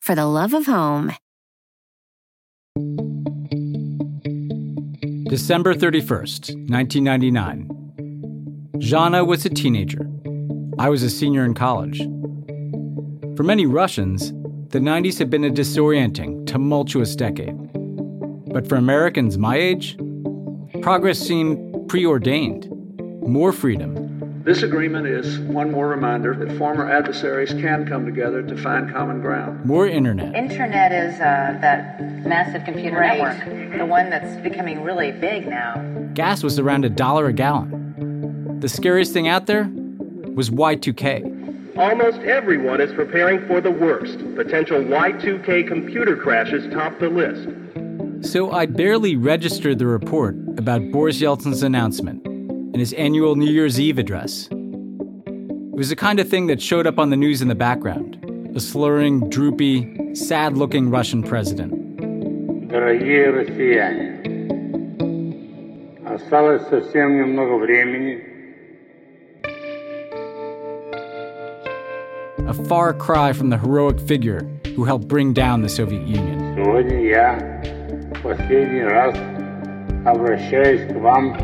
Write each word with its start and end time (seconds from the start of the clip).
for 0.00 0.14
the 0.14 0.26
love 0.26 0.54
of 0.54 0.66
home. 0.66 1.12
December 5.28 5.74
31st, 5.74 6.68
1999. 6.68 7.68
Zhanna 8.78 9.26
was 9.26 9.44
a 9.44 9.50
teenager. 9.50 10.10
I 10.78 10.88
was 10.88 11.02
a 11.02 11.10
senior 11.10 11.44
in 11.44 11.54
college. 11.54 11.98
For 13.36 13.42
many 13.42 13.66
Russians, 13.66 14.32
the 14.70 14.78
90s 14.78 15.18
had 15.18 15.30
been 15.30 15.44
a 15.44 15.50
disorienting, 15.50 16.46
tumultuous 16.46 17.14
decade. 17.14 17.56
But 18.52 18.68
for 18.68 18.76
Americans 18.76 19.38
my 19.38 19.56
age, 19.56 19.96
progress 20.80 21.18
seemed 21.18 21.88
preordained. 21.88 22.68
More 23.22 23.52
freedom, 23.52 24.09
this 24.42 24.62
agreement 24.62 25.06
is 25.06 25.38
one 25.40 25.70
more 25.70 25.88
reminder 25.88 26.34
that 26.34 26.56
former 26.56 26.90
adversaries 26.90 27.50
can 27.50 27.86
come 27.86 28.06
together 28.06 28.42
to 28.42 28.56
find 28.56 28.90
common 28.90 29.20
ground. 29.20 29.66
More 29.66 29.86
internet. 29.86 30.34
Internet 30.34 30.92
is 30.92 31.14
uh, 31.16 31.58
that 31.60 32.00
massive 32.24 32.64
computer 32.64 32.96
right. 32.96 33.18
network, 33.18 33.78
the 33.78 33.84
one 33.84 34.08
that's 34.08 34.40
becoming 34.42 34.82
really 34.82 35.12
big 35.12 35.46
now. 35.46 35.74
Gas 36.14 36.42
was 36.42 36.58
around 36.58 36.86
a 36.86 36.88
dollar 36.88 37.26
a 37.26 37.34
gallon. 37.34 38.58
The 38.60 38.68
scariest 38.68 39.12
thing 39.12 39.28
out 39.28 39.44
there 39.44 39.70
was 40.34 40.48
Y2K. 40.48 41.76
Almost 41.76 42.20
everyone 42.20 42.80
is 42.80 42.92
preparing 42.94 43.46
for 43.46 43.60
the 43.60 43.70
worst. 43.70 44.18
Potential 44.36 44.80
Y2K 44.80 45.68
computer 45.68 46.16
crashes 46.16 46.72
top 46.72 46.98
the 46.98 47.10
list. 47.10 48.26
So 48.32 48.52
I 48.52 48.64
barely 48.64 49.16
registered 49.16 49.78
the 49.78 49.86
report 49.86 50.34
about 50.56 50.90
Boris 50.90 51.20
Yeltsin's 51.20 51.62
announcement 51.62 52.29
in 52.69 52.79
his 52.79 52.93
annual 52.93 53.35
New 53.35 53.49
Year's 53.51 53.79
Eve 53.79 53.97
address. 53.99 54.47
It 54.51 55.77
was 55.77 55.89
the 55.89 55.95
kind 55.95 56.19
of 56.19 56.29
thing 56.29 56.47
that 56.47 56.61
showed 56.61 56.87
up 56.87 56.99
on 56.99 57.09
the 57.09 57.17
news 57.17 57.41
in 57.41 57.47
the 57.47 57.55
background 57.55 58.21
a 58.55 58.59
slurring, 58.59 59.29
droopy, 59.29 60.15
sad 60.15 60.55
looking 60.57 60.89
Russian 60.89 61.21
president. 61.21 61.71
Дорогие 62.69 63.29
россияне, 63.29 64.21
осталось 66.05 66.65
совсем 66.69 67.17
немного 67.17 67.57
времени. 67.57 68.21
A 72.47 72.53
far 72.53 72.93
cry 72.93 73.33
from 73.33 73.49
the 73.49 73.57
heroic 73.57 73.99
figure 73.99 74.47
who 74.75 74.85
helped 74.85 75.07
bring 75.07 75.33
down 75.33 75.61
the 75.61 75.69
Soviet 75.69 76.07
Union. 76.07 76.55
Сегодня 76.55 77.09
я 77.09 77.55
последний 78.25 78.83
раз 78.83 79.15
обращаюсь 80.05 80.91
к 80.91 80.95
вам 80.95 81.37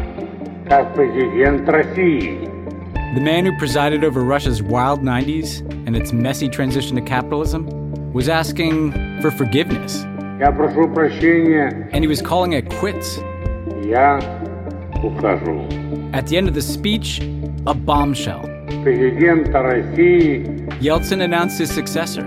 the 3.17 3.21
man 3.23 3.47
who 3.47 3.57
presided 3.57 4.05
over 4.05 4.23
Russia's 4.23 4.63
wild 4.63 5.01
90s 5.01 5.61
and 5.87 5.97
its 5.97 6.13
messy 6.13 6.51
transition 6.51 6.97
to 6.97 7.01
capitalism 7.01 8.13
was 8.13 8.29
asking 8.29 8.93
for 9.23 9.31
forgiveness. 9.31 10.03
And 11.93 12.05
he 12.05 12.09
was 12.09 12.21
calling 12.21 12.53
it 12.53 12.69
quits. 12.75 13.17
At 16.13 16.27
the 16.27 16.37
end 16.37 16.47
of 16.47 16.53
the 16.53 16.61
speech, 16.61 17.21
a 17.67 17.73
bombshell. 17.73 18.43
Yeltsin 20.81 21.23
announced 21.23 21.59
his 21.59 21.71
successor, 21.71 22.27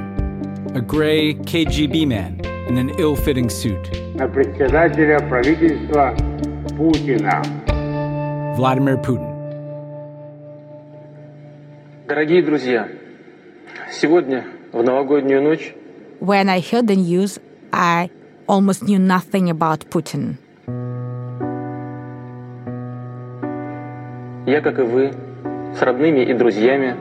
a 0.73 0.81
gray 0.81 1.35
KGB 1.35 2.07
man 2.07 2.39
in 2.67 2.79
an 2.79 2.89
ill 2.97 3.15
fitting 3.15 3.49
suit. 3.49 3.91
Vladimir 8.58 9.00
Putin. 9.02 9.34
Дорогие 12.06 12.42
друзья, 12.42 12.88
сегодня 13.90 14.44
в 14.72 14.82
новогоднюю 14.82 15.42
ночь 15.42 15.74
When 16.20 16.48
I 16.48 16.60
heard 16.60 16.86
the 16.86 16.96
news, 16.96 17.40
I 17.72 18.10
almost 18.46 18.82
knew 18.82 18.98
nothing 18.98 19.50
about 19.50 19.88
Putin. 19.90 20.36
Я, 24.46 24.60
как 24.60 24.78
и 24.78 24.82
вы, 24.82 25.12
с 25.76 25.82
родными 25.82 26.20
и 26.20 26.34
друзьями 26.34 26.96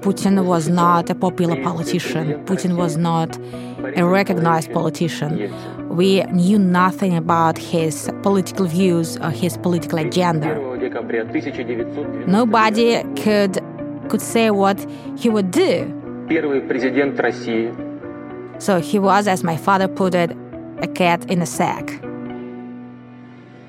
Putin 0.00 0.44
was 0.44 0.68
not 0.68 1.10
a 1.10 1.14
popular 1.14 1.62
politician. 1.62 2.44
Putin 2.44 2.76
was 2.76 2.96
not 2.96 3.36
a 3.96 4.04
recognized 4.04 4.72
politician. 4.72 5.52
We 5.88 6.22
knew 6.24 6.58
nothing 6.58 7.16
about 7.16 7.56
his 7.56 8.10
political 8.22 8.66
views 8.66 9.16
or 9.18 9.30
his 9.30 9.56
political 9.56 9.98
agenda. 9.98 10.54
Nobody 12.26 13.02
could 13.22 13.62
could 14.08 14.22
say 14.22 14.50
what 14.50 14.78
he 15.16 15.28
would 15.28 15.50
do. 15.50 15.92
So 18.58 18.80
he 18.80 18.98
was, 18.98 19.28
as 19.28 19.42
my 19.42 19.56
father 19.56 19.88
put 19.88 20.14
it, 20.14 20.30
a 20.80 20.86
cat 20.86 21.30
in 21.30 21.42
a 21.42 21.46
sack. 21.46 22.00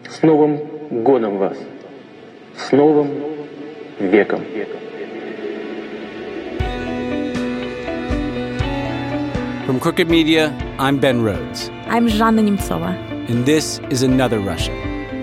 С 0.10 0.22
Новым 0.24 1.04
годом 1.04 1.38
вас! 1.38 1.58
С 2.56 2.72
Новым 2.72 3.10
веком! 4.00 4.42
From 9.67 9.79
Crooked 9.79 10.11
Media, 10.11 10.49
I'm 10.81 10.99
Ben 10.99 11.23
Rhodes. 11.23 11.69
I'm 11.87 12.09
Zhanna 12.09 12.43
Nemtsova. 12.43 12.97
And 13.31 13.47
this 13.47 13.79
is 13.91 14.03
Another 14.03 14.41
Russia, 14.41 14.73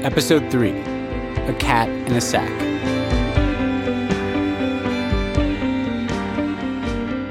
Episode 0.02 0.50
3 0.50 0.70
A 0.70 1.56
Cat 1.60 1.90
in 1.90 2.14
a 2.14 2.22
Sack. 2.22 2.50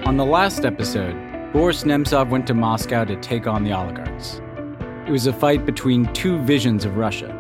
On 0.07 0.19
the 0.19 0.27
last 0.27 0.67
episode, 0.67 1.15
Boris 1.55 1.85
Nemtsov 1.85 2.29
went 2.29 2.47
to 2.47 2.53
Moscow 2.53 3.07
to 3.07 3.17
take 3.17 3.47
on 3.47 3.65
the 3.65 3.73
oligarchs. 3.73 4.43
It 5.07 5.11
was 5.11 5.27
a 5.27 5.33
fight 5.33 5.65
between 5.65 6.13
two 6.13 6.39
visions 6.43 6.85
of 6.85 6.99
Russia 6.99 7.33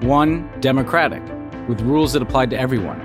one, 0.00 0.50
democratic, 0.60 1.22
with 1.68 1.80
rules 1.82 2.12
that 2.14 2.22
applied 2.22 2.50
to 2.50 2.58
everyone. 2.58 2.98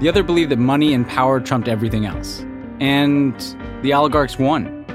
The 0.00 0.10
other 0.10 0.22
believed 0.22 0.50
that 0.50 0.58
money 0.58 0.92
and 0.92 1.08
power 1.08 1.40
trumped 1.40 1.68
everything 1.68 2.04
else. 2.04 2.44
And 2.80 3.34
the 3.80 3.94
oligarchs 3.94 4.38
won. 4.38 4.85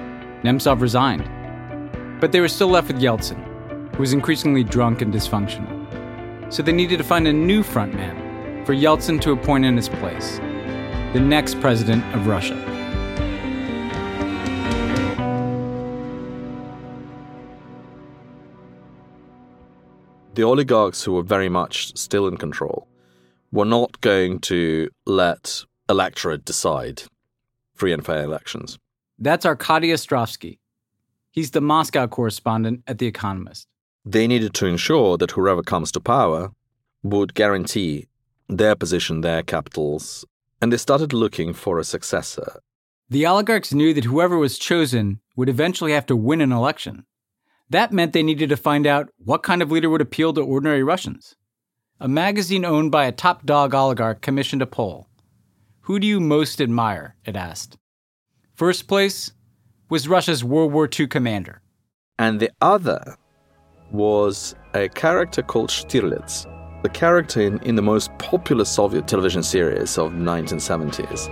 Nemtsov 0.44 0.82
resigned. 0.82 1.30
But 2.20 2.32
they 2.32 2.40
were 2.40 2.48
still 2.48 2.70
left 2.70 2.88
with 2.88 3.02
Yeltsin, 3.02 3.96
who 3.96 4.00
was 4.00 4.14
increasingly 4.14 4.64
drunk 4.64 5.02
and 5.02 5.14
dysfunctional. 5.14 5.78
So 6.52 6.64
they 6.64 6.72
needed 6.72 6.98
to 6.98 7.04
find 7.04 7.28
a 7.28 7.34
new 7.34 7.64
frontman 7.64 8.66
for 8.66 8.74
Yeltsin 8.74 9.22
to 9.22 9.32
appoint 9.32 9.66
in 9.66 9.76
his 9.76 9.90
place, 9.90 10.38
the 11.14 11.20
next 11.20 11.60
president 11.60 12.04
of 12.16 12.28
Russia. 12.28 12.56
The 20.34 20.44
oligarchs 20.44 21.04
who 21.04 21.14
were 21.14 21.24
very 21.24 21.50
much 21.50 21.96
still 21.98 22.28
in 22.28 22.38
control 22.38 22.88
were 23.52 23.66
not 23.66 24.02
going 24.02 24.40
to 24.40 24.90
let 25.06 25.66
electorate 25.90 26.46
decide 26.46 27.04
free 27.76 27.92
and 27.92 28.06
fair 28.06 28.24
elections. 28.24 28.80
That's 29.24 29.46
Arkady 29.46 29.90
Ostrovsky. 29.90 30.58
He's 31.30 31.52
the 31.52 31.62
Moscow 31.62 32.08
correspondent 32.08 32.82
at 32.88 32.98
The 32.98 33.06
Economist. 33.06 33.68
They 34.04 34.26
needed 34.26 34.56
to 34.56 34.66
ensure 34.66 35.16
that 35.18 35.30
whoever 35.30 35.62
comes 35.62 35.92
to 35.92 36.00
power 36.00 36.50
would 37.04 37.36
guarantee 37.36 38.08
their 38.50 38.76
position, 38.76 39.22
their 39.22 39.44
capitals, 39.44 40.26
and 40.60 40.74
they 40.74 40.78
started 40.78 41.14
looking 41.14 41.54
for 41.54 41.78
a 41.78 41.84
successor. 41.84 42.62
The 43.12 43.28
oligarchs 43.28 43.76
knew 43.76 43.94
that 43.94 44.06
whoever 44.06 44.40
was 44.40 44.58
chosen 44.58 45.20
would 45.36 45.50
eventually 45.50 45.92
have 45.92 46.08
to 46.08 46.16
win 46.16 46.42
an 46.42 46.52
election. 46.52 47.06
That 47.70 47.92
meant 47.92 48.14
they 48.14 48.24
needed 48.24 48.50
to 48.50 48.58
find 48.58 48.88
out 48.88 49.12
what 49.24 49.44
kind 49.44 49.62
of 49.62 49.70
leader 49.70 49.92
would 49.92 50.02
appeal 50.02 50.34
to 50.34 50.42
ordinary 50.42 50.82
Russians. 50.82 51.36
A 52.00 52.08
magazine 52.08 52.66
owned 52.66 52.92
by 52.92 53.06
a 53.06 53.12
top 53.12 53.46
dog 53.46 53.76
oligarch 53.76 54.22
commissioned 54.22 54.64
a 54.64 54.66
poll. 54.66 55.08
Who 55.82 56.00
do 56.00 56.08
you 56.08 56.20
most 56.20 56.60
admire? 56.60 57.18
It 57.24 57.36
asked. 57.36 57.78
First 58.56 58.88
place 58.88 59.32
was 59.90 60.08
Russia's 60.08 60.44
World 60.44 60.72
War 60.72 60.88
II 60.88 61.08
commander. 61.08 61.62
And 62.20 62.40
the 62.40 62.52
other 62.62 63.18
was 63.92 64.56
a 64.74 64.88
character 64.90 65.42
called 65.42 65.70
Stirlitz, 65.70 66.46
the 66.84 66.90
character 66.90 67.42
in, 67.42 67.60
in 67.64 67.76
the 67.76 67.82
most 67.82 68.16
popular 68.20 68.66
Soviet 68.66 69.08
television 69.08 69.44
series 69.44 69.98
of 69.98 70.12
1970s. 70.12 71.28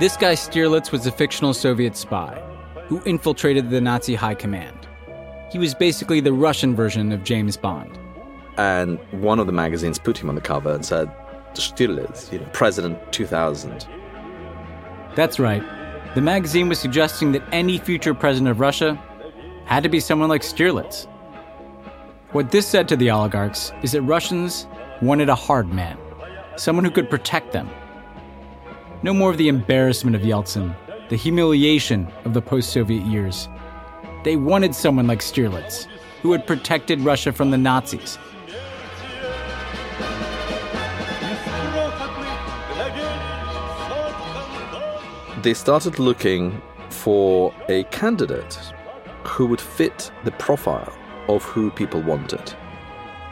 This 0.00 0.16
guy 0.16 0.34
Stirlitz 0.34 0.90
was 0.90 1.06
a 1.06 1.12
fictional 1.12 1.54
Soviet 1.54 1.96
spy 1.96 2.40
who 2.86 3.02
infiltrated 3.04 3.70
the 3.70 3.80
Nazi 3.80 4.14
high 4.14 4.34
command. 4.34 4.88
He 5.52 5.58
was 5.58 5.74
basically 5.74 6.20
the 6.20 6.32
Russian 6.32 6.74
version 6.74 7.12
of 7.12 7.22
James 7.22 7.56
Bond. 7.56 7.98
And 8.56 8.98
one 9.12 9.38
of 9.38 9.46
the 9.46 9.52
magazines 9.52 9.98
put 9.98 10.18
him 10.18 10.28
on 10.28 10.34
the 10.34 10.40
cover 10.40 10.72
and 10.72 10.84
said, 10.84 11.10
Stirlitz, 11.54 12.32
you 12.32 12.38
know, 12.38 12.48
President 12.52 12.98
2000. 13.12 13.86
That's 15.14 15.38
right. 15.38 15.62
The 16.14 16.20
magazine 16.20 16.68
was 16.68 16.78
suggesting 16.78 17.32
that 17.32 17.42
any 17.52 17.78
future 17.78 18.14
president 18.14 18.50
of 18.50 18.60
Russia 18.60 19.00
had 19.64 19.82
to 19.82 19.88
be 19.88 20.00
someone 20.00 20.28
like 20.28 20.42
Stirlitz. 20.42 21.06
What 22.32 22.50
this 22.50 22.66
said 22.66 22.88
to 22.88 22.96
the 22.96 23.10
oligarchs 23.10 23.72
is 23.82 23.92
that 23.92 24.02
Russians 24.02 24.66
wanted 25.00 25.28
a 25.28 25.34
hard 25.34 25.72
man, 25.72 25.98
someone 26.56 26.84
who 26.84 26.90
could 26.90 27.10
protect 27.10 27.52
them. 27.52 27.68
No 29.02 29.12
more 29.12 29.30
of 29.30 29.38
the 29.38 29.48
embarrassment 29.48 30.16
of 30.16 30.22
Yeltsin, 30.22 30.74
the 31.08 31.16
humiliation 31.16 32.10
of 32.24 32.32
the 32.32 32.42
post 32.42 32.70
Soviet 32.70 33.04
years. 33.04 33.48
They 34.24 34.36
wanted 34.36 34.74
someone 34.74 35.06
like 35.06 35.20
Stirlitz, 35.20 35.86
who 36.22 36.32
had 36.32 36.46
protected 36.46 37.00
Russia 37.00 37.32
from 37.32 37.50
the 37.50 37.58
Nazis. 37.58 38.18
They 45.42 45.54
started 45.54 45.98
looking 45.98 46.62
for 46.88 47.52
a 47.68 47.82
candidate 47.84 48.58
who 49.24 49.46
would 49.46 49.60
fit 49.60 50.12
the 50.22 50.30
profile 50.30 50.92
of 51.28 51.42
who 51.42 51.72
people 51.72 52.00
wanted. 52.00 52.54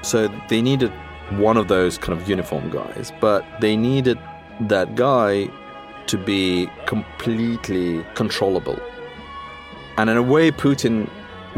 So 0.03 0.27
they 0.49 0.61
needed 0.61 0.93
one 1.31 1.57
of 1.57 1.69
those 1.69 1.99
kind 1.99 2.21
of 2.21 2.29
uniform 2.29 2.69
guys, 2.71 3.13
but 3.21 3.45
they 3.61 3.77
needed 3.77 4.19
that 4.63 4.97
guy 4.97 5.49
to 6.09 6.19
be 6.19 6.69
completely 6.87 8.05
controllable. 8.15 8.81
And 9.97 10.11
in 10.11 10.17
a 10.17 10.23
way, 10.23 10.51
Putin, 10.51 11.09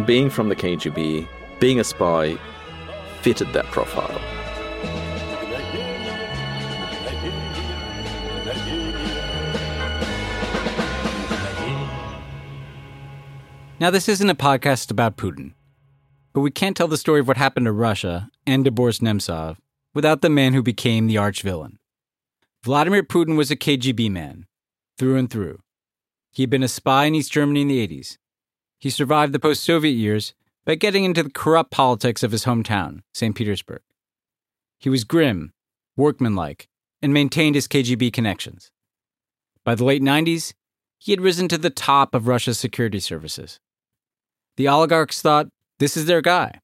being 0.04 0.28
from 0.28 0.50
the 0.50 0.56
KGB, 0.56 1.26
being 1.60 1.81
a 1.81 1.84
spy, 1.84 2.37
fitted 3.22 3.54
that 3.54 3.64
profile. 3.66 4.31
Now, 13.82 13.90
this 13.90 14.08
isn't 14.08 14.31
a 14.31 14.37
podcast 14.37 14.93
about 14.93 15.17
Putin, 15.17 15.55
but 16.32 16.40
we 16.40 16.52
can't 16.52 16.76
tell 16.76 16.87
the 16.87 16.96
story 16.96 17.19
of 17.19 17.26
what 17.26 17.37
happened 17.37 17.67
to 17.67 17.73
Russia 17.73 18.31
and 18.46 18.64
to 18.64 18.70
Boris 18.70 19.00
Nemtsov 19.00 19.56
without 19.93 20.20
the 20.20 20.31
man 20.31 20.52
who 20.52 20.62
became 20.62 21.08
the 21.08 21.19
arch 21.19 21.43
villain. 21.43 21.81
Vladimir 22.62 23.02
Putin 23.02 23.37
was 23.37 23.50
a 23.50 23.56
KGB 23.56 24.08
man, 24.08 24.46
through 24.96 25.17
and 25.17 25.29
through. 25.29 25.58
He 26.31 26.44
had 26.44 26.50
been 26.50 26.62
a 26.62 26.69
spy 26.69 27.06
in 27.06 27.17
East 27.17 27.32
Germany 27.32 27.62
in 27.62 27.67
the 27.67 27.84
80s. 27.84 28.19
He 28.79 28.88
survived 28.88 29.32
the 29.32 29.40
post 29.40 29.64
Soviet 29.64 29.94
years 29.94 30.32
by 30.64 30.76
getting 30.76 31.02
into 31.02 31.25
the 31.25 31.31
corrupt 31.31 31.73
politics 31.73 32.23
of 32.23 32.31
his 32.31 32.44
hometown, 32.44 33.00
St. 33.12 33.35
Petersburg. 33.35 33.82
He 34.78 34.90
was 34.90 35.02
grim, 35.02 35.52
workmanlike, 35.96 36.69
and 37.02 37.12
maintained 37.12 37.56
his 37.56 37.67
KGB 37.67 38.12
connections. 38.12 38.70
By 39.64 39.75
the 39.75 39.85
late 39.85 40.02
90s, 40.02 40.55
he 40.99 41.11
had 41.11 41.20
risen 41.20 41.49
to 41.49 41.58
the 41.58 41.69
top 41.69 42.14
of 42.14 42.28
Russia's 42.28 42.61
security 42.61 43.00
services. 43.00 43.58
The 44.56 44.69
oligarchs 44.69 45.22
thought 45.22 45.49
this 45.78 45.96
is 45.96 46.06
their 46.06 46.22
guy, 46.22 46.60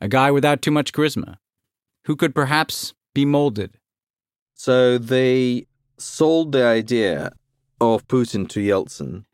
a 0.00 0.08
guy 0.08 0.30
without 0.30 0.62
too 0.62 0.70
much 0.70 0.92
charisma, 0.92 1.36
who 2.04 2.16
could 2.16 2.34
perhaps 2.34 2.94
be 3.14 3.24
molded 3.24 3.78
so 4.56 4.96
they 4.96 5.66
sold 5.98 6.52
the 6.52 6.64
idea 6.64 7.30
of 7.78 8.08
Putin 8.08 8.48
to 8.48 8.60
Yeltsin. 8.60 9.24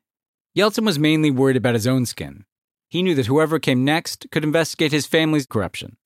Yeltsin 0.56 0.84
was 0.84 0.98
mainly 0.98 1.30
worried 1.30 1.56
about 1.56 1.74
his 1.74 1.86
own 1.86 2.04
skin. 2.06 2.44
He 2.88 3.02
knew 3.02 3.14
that 3.14 3.26
whoever 3.26 3.58
came 3.60 3.84
next 3.84 4.26
could 4.32 4.42
investigate 4.42 4.90
his 4.90 5.06
family's 5.06 5.46
corruption. 5.46 5.96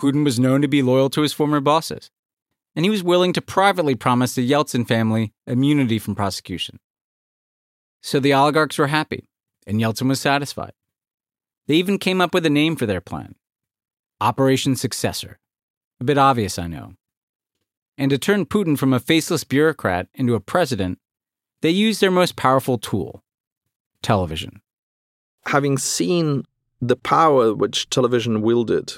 Putin 0.00 0.22
was 0.22 0.38
known 0.38 0.60
to 0.62 0.68
be 0.68 0.82
loyal 0.82 1.08
to 1.10 1.22
his 1.22 1.32
former 1.32 1.60
bosses, 1.60 2.10
and 2.76 2.84
he 2.84 2.90
was 2.90 3.02
willing 3.02 3.32
to 3.32 3.40
privately 3.40 3.94
promise 3.94 4.34
the 4.34 4.48
Yeltsin 4.48 4.86
family 4.86 5.32
immunity 5.46 5.98
from 5.98 6.14
prosecution. 6.14 6.78
So 8.02 8.20
the 8.20 8.34
oligarchs 8.34 8.78
were 8.78 8.88
happy, 8.88 9.28
and 9.66 9.80
Yeltsin 9.80 10.08
was 10.08 10.20
satisfied. 10.20 10.72
They 11.68 11.74
even 11.76 11.98
came 11.98 12.20
up 12.20 12.34
with 12.34 12.46
a 12.46 12.50
name 12.50 12.74
for 12.74 12.86
their 12.86 13.00
plan 13.00 13.36
Operation 14.20 14.74
Successor. 14.74 15.38
A 16.00 16.04
bit 16.04 16.18
obvious, 16.18 16.58
I 16.58 16.66
know, 16.66 16.94
and 17.98 18.10
to 18.10 18.18
turn 18.18 18.46
Putin 18.46 18.78
from 18.78 18.92
a 18.92 19.00
faceless 19.00 19.44
bureaucrat 19.44 20.08
into 20.14 20.34
a 20.34 20.40
president, 20.40 20.98
they 21.60 21.70
used 21.70 22.00
their 22.00 22.10
most 22.10 22.36
powerful 22.36 22.78
tool 22.78 23.22
television. 24.02 24.62
Having 25.46 25.78
seen 25.78 26.44
the 26.80 26.96
power 26.96 27.52
which 27.52 27.90
television 27.90 28.40
wielded 28.40 28.94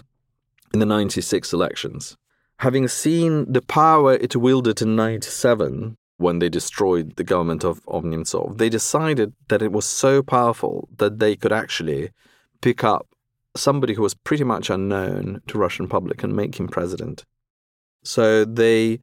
in 0.75 0.81
the 0.81 0.87
96 0.87 1.53
elections, 1.53 2.17
having 2.59 2.87
seen 2.87 3.51
the 3.51 3.63
power 3.63 4.15
it 4.15 4.37
wielded 4.37 4.83
in 4.83 4.95
97 4.95 5.97
when 6.19 6.39
they 6.39 6.51
destroyed 6.51 7.17
the 7.17 7.25
government 7.25 7.65
of, 7.65 7.81
of 7.89 8.05
they 8.59 8.69
decided 8.69 9.33
that 9.49 9.63
it 9.63 9.73
was 9.73 9.87
so 9.87 10.23
powerful 10.23 10.89
that 10.99 11.19
they 11.19 11.35
could 11.35 11.53
actually 11.53 12.11
pick 12.61 12.85
up 12.85 13.09
somebody 13.57 13.95
who 13.95 14.03
was 14.03 14.15
pretty 14.15 14.45
much 14.45 14.71
unknown 14.71 15.43
to 15.49 15.59
Russian 15.59 15.89
public 15.89 16.23
and 16.23 16.35
make 16.35 16.59
him 16.59 16.69
president. 16.69 17.25
So 18.03 18.45
they 18.45 19.01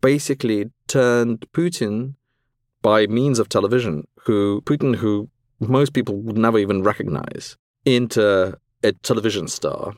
basically 0.00 0.70
turned 0.86 1.46
Putin 1.52 2.14
by 2.80 3.06
means 3.06 3.38
of 3.38 3.48
television, 3.48 4.06
who 4.24 4.62
Putin, 4.62 4.96
who 4.96 5.28
most 5.60 5.92
people 5.92 6.16
would 6.16 6.38
never 6.38 6.58
even 6.58 6.82
recognize, 6.82 7.56
into 7.84 8.56
a 8.82 8.92
television 8.92 9.48
star. 9.48 9.94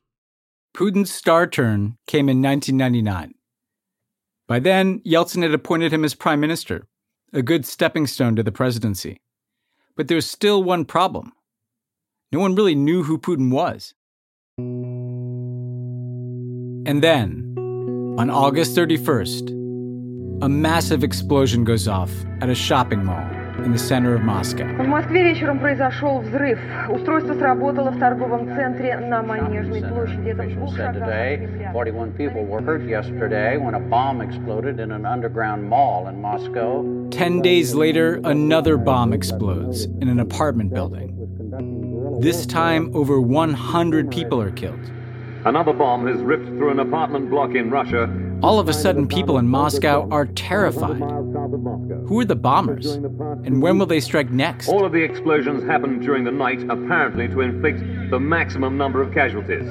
Putin's 0.75 1.13
star 1.13 1.47
turn 1.47 1.97
came 2.07 2.29
in 2.29 2.43
1999. 2.43 3.35
By 4.47 4.59
then, 4.59 5.01
Yeltsin 5.01 5.43
had 5.43 5.55
appointed 5.55 5.93
him 5.93 6.05
as 6.05 6.15
prime 6.15 6.41
minister, 6.41 6.87
a 7.33 7.43
good 7.43 7.65
stepping 7.65 8.07
stone 8.07 8.37
to 8.37 8.43
the 8.43 8.53
presidency. 8.53 9.19
But 9.97 10.09
there 10.09 10.17
was 10.17 10.29
still 10.29 10.63
one 10.63 10.85
problem. 10.85 11.33
No 12.34 12.40
one 12.40 12.54
really 12.54 12.76
knew 12.76 13.04
who 13.04 13.18
Putin 13.18 13.52
was. 13.52 13.96
And 16.90 17.04
then, 17.04 17.56
on 18.20 18.30
August 18.30 18.76
31st, 18.76 19.50
a 20.44 20.48
massive 20.50 21.04
explosion 21.04 21.64
goes 21.64 21.88
off 21.88 22.12
at 22.42 22.50
a 22.50 22.56
shopping 22.56 23.04
mall 23.04 23.28
in 23.64 23.72
the 23.72 23.80
center 23.80 24.14
of 24.14 24.22
Moscow. 24.22 24.66
В 24.78 24.88
Москве 24.88 25.24
вечером 25.24 25.60
произошел 25.60 26.20
взрыв. 26.20 26.60
Устройство 26.90 27.34
сработало 27.34 27.90
в 27.92 28.00
торговом 28.00 28.48
центре 28.56 28.98
на 29.00 29.24
Манежной 29.24 29.82
площади. 29.82 30.30
Это 30.30 30.44
в 30.44 30.54
двух 30.54 30.76
шагах 30.76 31.02
от 31.02 31.74
41 31.74 32.14
people 32.14 32.46
were 32.46 32.62
hurt 32.62 32.84
yesterday 32.88 33.58
when 33.58 33.74
a 33.74 33.80
bomb 33.80 34.22
exploded 34.22 34.80
in 34.80 34.92
an 34.92 35.06
underground 35.06 35.68
mall 35.68 36.08
in 36.08 36.22
Moscow. 36.22 36.86
Ten 37.12 37.42
days 37.42 37.74
later, 37.74 38.22
another 38.24 38.78
bomb 38.78 39.14
explodes 39.14 39.86
in 40.00 40.08
an 40.08 40.20
apartment 40.20 40.74
building. 40.74 41.23
This 42.21 42.47
time, 42.47 42.95
over 42.95 43.21
100 43.21 44.11
people 44.11 44.41
are 44.41 44.51
killed. 44.51 44.81
Another 45.45 45.73
bomb 45.73 46.07
has 46.07 46.17
ripped 46.23 46.47
through 46.47 46.71
an 46.71 46.81
apartment 46.81 47.29
block 47.29 47.55
in 47.55 47.71
Russia. 47.71 48.09
All 48.43 48.59
of 48.59 48.69
a 48.69 48.73
sudden, 48.73 49.07
people 49.07 49.39
in 49.39 49.49
Moscow 49.49 50.09
are 50.11 50.27
terrified. 50.27 51.01
Who 52.07 52.21
are 52.21 52.25
the 52.25 52.37
bombers? 52.37 52.95
And 52.95 53.61
when 53.61 53.79
will 53.79 53.87
they 53.87 54.01
strike 54.01 54.31
next? 54.31 54.69
All 54.69 54.85
of 54.85 54.93
the 54.93 55.03
explosions 55.03 55.65
happened 55.65 56.03
during 56.03 56.25
the 56.25 56.31
night, 56.31 56.63
apparently 56.63 57.29
to 57.29 57.41
inflict 57.41 57.81
the 58.11 58.21
maximum 58.21 58.77
number 58.77 59.03
of 59.03 59.13
casualties. 59.13 59.67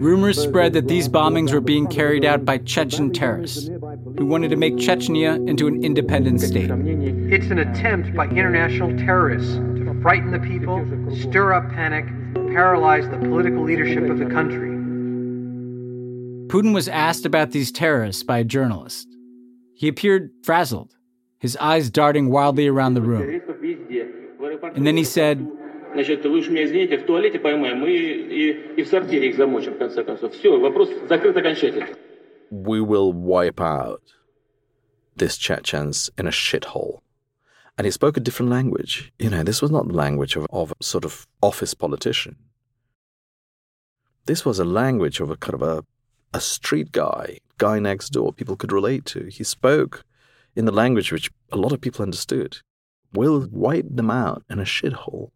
Rumors 0.00 0.42
spread 0.42 0.72
that 0.72 0.88
these 0.88 1.08
bombings 1.08 1.52
were 1.52 1.60
being 1.60 1.86
carried 1.86 2.24
out 2.24 2.44
by 2.44 2.58
Chechen 2.58 3.12
terrorists 3.12 3.70
who 4.17 4.25
wanted 4.25 4.49
to 4.49 4.55
make 4.55 4.75
Chechnya 4.75 5.47
into 5.47 5.67
an 5.67 5.83
independent 5.83 6.41
state. 6.41 6.69
It's 6.69 7.47
an 7.47 7.59
attempt 7.59 8.15
by 8.15 8.27
international 8.27 8.95
terrorists 8.97 9.55
to 9.55 9.99
frighten 10.01 10.31
the 10.31 10.39
people, 10.39 10.85
stir 11.15 11.53
up 11.53 11.69
panic, 11.71 12.05
paralyze 12.53 13.09
the 13.09 13.17
political 13.17 13.63
leadership 13.63 14.09
of 14.09 14.19
the 14.19 14.25
country. 14.25 14.69
Putin 16.49 16.73
was 16.73 16.87
asked 16.87 17.25
about 17.25 17.51
these 17.51 17.71
terrorists 17.71 18.23
by 18.23 18.39
a 18.39 18.43
journalist. 18.43 19.07
He 19.75 19.87
appeared 19.87 20.31
frazzled, 20.43 20.95
his 21.39 21.55
eyes 21.57 21.89
darting 21.89 22.29
wildly 22.29 22.67
around 22.67 22.95
the 22.95 23.01
room. 23.01 23.41
And 24.75 24.85
then 24.85 24.97
he 24.97 25.03
said, 25.03 25.47
Значит, 25.93 26.23
вы 26.23 26.37
уж 26.37 26.49
меня 26.49 26.65
извините, 26.65 26.99
в 26.99 27.05
туалете 27.05 27.39
поймаем, 27.39 27.79
мы 27.79 27.89
и, 27.89 28.51
и 28.77 28.83
в 28.83 28.87
сортире 28.87 29.29
их 29.29 29.35
замочим, 29.35 29.73
в 29.73 29.77
конце 29.79 30.03
концов. 30.03 30.33
Все, 30.33 30.59
вопрос 30.59 30.91
закрыт 31.07 31.35
окончательно. 31.35 31.87
we 32.62 32.80
will 32.80 33.12
wipe 33.12 33.60
out 33.60 34.02
this 35.16 35.36
Chechens 35.36 36.10
in 36.16 36.26
a 36.26 36.30
shithole. 36.30 37.00
And 37.76 37.84
he 37.84 37.90
spoke 37.90 38.16
a 38.16 38.20
different 38.20 38.50
language. 38.50 39.12
You 39.18 39.30
know, 39.30 39.42
this 39.42 39.60
was 39.60 39.70
not 39.70 39.88
the 39.88 39.94
language 39.94 40.36
of, 40.36 40.46
of 40.50 40.72
a 40.80 40.84
sort 40.84 41.04
of 41.04 41.26
office 41.42 41.74
politician. 41.74 42.36
This 44.26 44.44
was 44.44 44.58
a 44.58 44.64
language 44.64 45.20
of 45.20 45.30
a 45.30 45.36
kind 45.36 45.54
of 45.54 45.62
a 45.62 45.84
a 46.34 46.40
street 46.40 46.90
guy 46.90 47.38
guy 47.58 47.78
next 47.78 48.10
door 48.10 48.32
people 48.32 48.56
could 48.56 48.72
relate 48.72 49.04
to. 49.06 49.26
He 49.26 49.44
spoke 49.44 50.04
in 50.56 50.64
the 50.64 50.72
language 50.72 51.12
which 51.12 51.30
a 51.52 51.56
lot 51.56 51.72
of 51.72 51.80
people 51.80 52.02
understood. 52.02 52.58
We'll 53.12 53.46
wipe 53.50 53.86
them 53.88 54.10
out 54.10 54.42
in 54.50 54.58
a 54.58 54.64
shithole. 54.64 55.30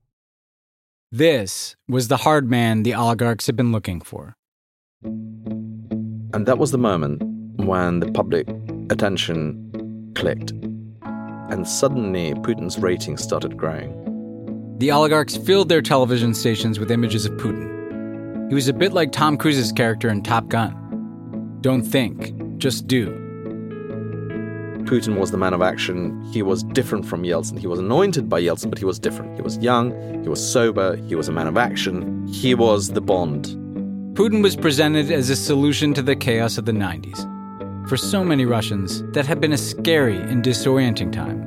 This 1.13 1.77
was 1.89 2.09
the 2.09 2.19
hard 2.19 2.51
man 2.51 2.83
the 2.83 2.95
oligarchs 2.95 3.47
had 3.47 3.57
been 3.57 3.73
looking 3.73 4.01
for. 4.01 4.37
And 6.35 6.47
that 6.47 6.59
was 6.59 6.73
the 6.73 6.79
moment 6.79 7.23
when 7.57 8.01
the 8.01 8.11
public 8.13 8.49
attention 8.91 10.13
clicked. 10.15 10.51
And 11.51 11.67
suddenly 11.67 12.35
Putin's 12.35 12.79
ratings 12.79 13.23
started 13.23 13.57
growing. 13.57 13.95
The 14.79 14.91
oligarchs 14.91 15.37
filled 15.37 15.69
their 15.69 15.83
television 15.83 16.35
stations 16.35 16.79
with 16.79 16.91
images 16.91 17.25
of 17.25 17.33
Putin. 17.33 18.49
He 18.49 18.55
was 18.55 18.69
a 18.69 18.73
bit 18.73 18.93
like 18.93 19.11
Tom 19.11 19.37
Cruise's 19.37 19.73
character 19.73 20.09
in 20.11 20.23
Top 20.23 20.49
Gun. 20.49 21.59
Don't 21.63 21.83
think, 21.83 22.33
just 22.59 22.87
do. 22.87 23.09
Putin 24.85 25.19
was 25.19 25.31
the 25.31 25.37
man 25.37 25.53
of 25.53 25.63
action. 25.63 26.23
He 26.33 26.43
was 26.43 26.63
different 26.63 27.05
from 27.05 27.23
Yeltsin. 27.23 27.59
He 27.59 27.67
was 27.67 27.79
anointed 27.79 28.29
by 28.29 28.41
Yeltsin, 28.41 28.71
but 28.71 28.79
he 28.79 28.85
was 28.85 28.99
different. 28.99 29.35
He 29.35 29.43
was 29.43 29.59
young, 29.59 30.23
he 30.23 30.29
was 30.29 30.41
sober, 30.41 30.97
he 31.09 31.15
was 31.15 31.29
a 31.29 31.33
man 31.33 31.47
of 31.47 31.57
action. 31.59 32.27
He 32.29 32.55
was 32.55 32.93
the 32.93 33.01
Bond. 33.01 33.58
Putin 34.19 34.43
was 34.43 34.57
presented 34.57 35.13
as 35.13 35.31
a 35.31 35.37
solution 35.37 35.95
to 35.95 36.03
the 36.03 36.17
chaos 36.17 36.59
of 36.59 36.65
the 36.65 36.73
90s. 36.73 37.21
For 37.89 37.97
so 37.97 38.25
many 38.25 38.45
Russians, 38.45 39.05
that 39.13 39.27
had 39.27 39.41
been 39.41 39.53
a 39.53 39.57
scary 39.57 40.17
and 40.17 40.43
disorienting 40.43 41.13
time. 41.13 41.39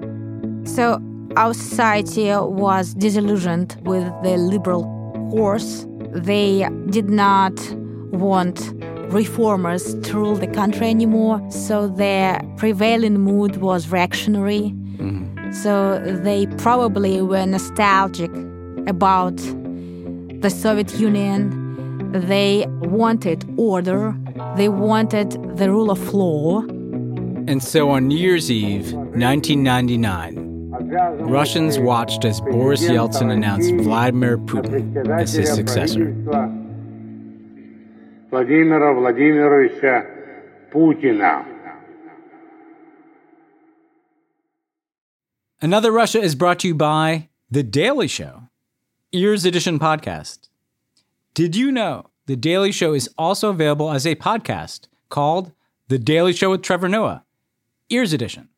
So, 0.65 0.97
our 1.35 1.53
society 1.53 2.29
was 2.31 2.93
disillusioned 2.93 3.75
with 3.81 4.05
the 4.23 4.37
liberal 4.37 4.83
course. 5.31 5.85
They 6.13 6.65
did 6.89 7.09
not 7.09 7.51
want 8.13 8.71
reformers 9.11 9.93
to 10.03 10.13
rule 10.15 10.37
the 10.37 10.47
country 10.47 10.87
anymore, 10.87 11.45
so 11.51 11.89
their 11.89 12.39
prevailing 12.55 13.19
mood 13.19 13.57
was 13.57 13.89
reactionary. 13.89 14.73
Mm-hmm. 14.95 15.51
So 15.51 15.99
they 16.23 16.45
probably 16.55 17.21
were 17.21 17.45
nostalgic 17.45 18.31
about 18.87 19.35
the 20.39 20.49
Soviet 20.49 20.97
Union. 20.97 21.60
They 22.11 22.65
wanted 22.67 23.45
order, 23.57 24.13
they 24.57 24.67
wanted 24.67 25.31
the 25.57 25.69
rule 25.69 25.89
of 25.89 26.13
law. 26.13 26.61
And 27.47 27.63
so 27.63 27.89
on 27.89 28.07
New 28.09 28.17
Year's 28.17 28.51
Eve, 28.51 28.91
1999, 28.93 30.71
Russians 31.21 31.79
watched 31.79 32.25
as 32.25 32.41
Boris 32.41 32.83
Yeltsin 32.83 33.31
announced 33.31 33.73
Vladimir 33.75 34.37
Putin 34.37 35.09
as 35.19 35.33
his 35.33 35.53
successor. 35.53 36.11
Vladimir 38.29 38.79
Vladimirovich 38.79 39.81
Putin. 40.71 41.45
Another 45.61 45.91
Russia 45.91 46.19
is 46.19 46.35
brought 46.35 46.59
to 46.59 46.67
you 46.67 46.75
by 46.75 47.29
The 47.49 47.63
Daily 47.63 48.07
Show, 48.07 48.49
Ears 49.11 49.45
Edition 49.45 49.79
podcast. 49.79 50.50
Did 51.33 51.55
you 51.55 51.71
know 51.71 52.07
The 52.25 52.35
Daily 52.35 52.73
Show 52.73 52.91
is 52.91 53.09
also 53.17 53.51
available 53.51 53.89
as 53.89 54.05
a 54.05 54.15
podcast 54.15 54.89
called 55.07 55.53
The 55.87 55.97
Daily 55.97 56.33
Show 56.33 56.49
with 56.49 56.61
Trevor 56.61 56.89
Noah, 56.89 57.23
Ears 57.89 58.11
Edition? 58.11 58.49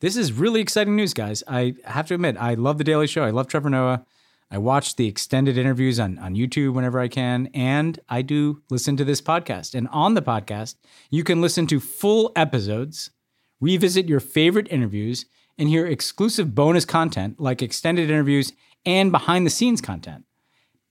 This 0.00 0.14
is 0.14 0.30
really 0.30 0.60
exciting 0.60 0.94
news, 0.94 1.14
guys. 1.14 1.42
I 1.48 1.74
have 1.86 2.06
to 2.08 2.14
admit, 2.14 2.36
I 2.38 2.52
love 2.52 2.76
The 2.76 2.84
Daily 2.84 3.06
Show. 3.06 3.24
I 3.24 3.30
love 3.30 3.48
Trevor 3.48 3.70
Noah. 3.70 4.04
I 4.50 4.58
watch 4.58 4.96
the 4.96 5.08
extended 5.08 5.56
interviews 5.56 5.98
on, 5.98 6.18
on 6.18 6.34
YouTube 6.34 6.74
whenever 6.74 7.00
I 7.00 7.08
can, 7.08 7.48
and 7.54 7.98
I 8.10 8.20
do 8.20 8.60
listen 8.68 8.98
to 8.98 9.04
this 9.04 9.22
podcast. 9.22 9.74
And 9.74 9.88
on 9.88 10.12
the 10.12 10.20
podcast, 10.20 10.74
you 11.08 11.24
can 11.24 11.40
listen 11.40 11.66
to 11.68 11.80
full 11.80 12.30
episodes, 12.36 13.10
revisit 13.58 14.06
your 14.06 14.20
favorite 14.20 14.68
interviews, 14.70 15.24
and 15.56 15.70
hear 15.70 15.86
exclusive 15.86 16.54
bonus 16.54 16.84
content 16.84 17.40
like 17.40 17.62
extended 17.62 18.10
interviews 18.10 18.52
and 18.84 19.10
behind 19.10 19.46
the 19.46 19.50
scenes 19.50 19.80
content. 19.80 20.26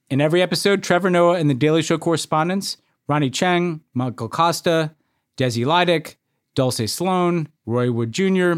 In 0.07 0.21
every 0.21 0.41
episode, 0.41 0.83
Trevor 0.83 1.09
Noah 1.09 1.39
and 1.39 1.49
the 1.49 1.55
Daily 1.55 1.81
Show 1.81 1.97
correspondents, 1.97 2.77
Ronnie 3.07 3.31
Chieng, 3.31 3.81
Michael 3.95 4.29
Kosta, 4.29 4.93
Desi 5.35 5.65
Lydic, 5.65 6.19
Dulce 6.53 6.91
Sloan, 6.91 7.49
Roy 7.65 7.91
Wood 7.91 8.11
Jr., 8.11 8.53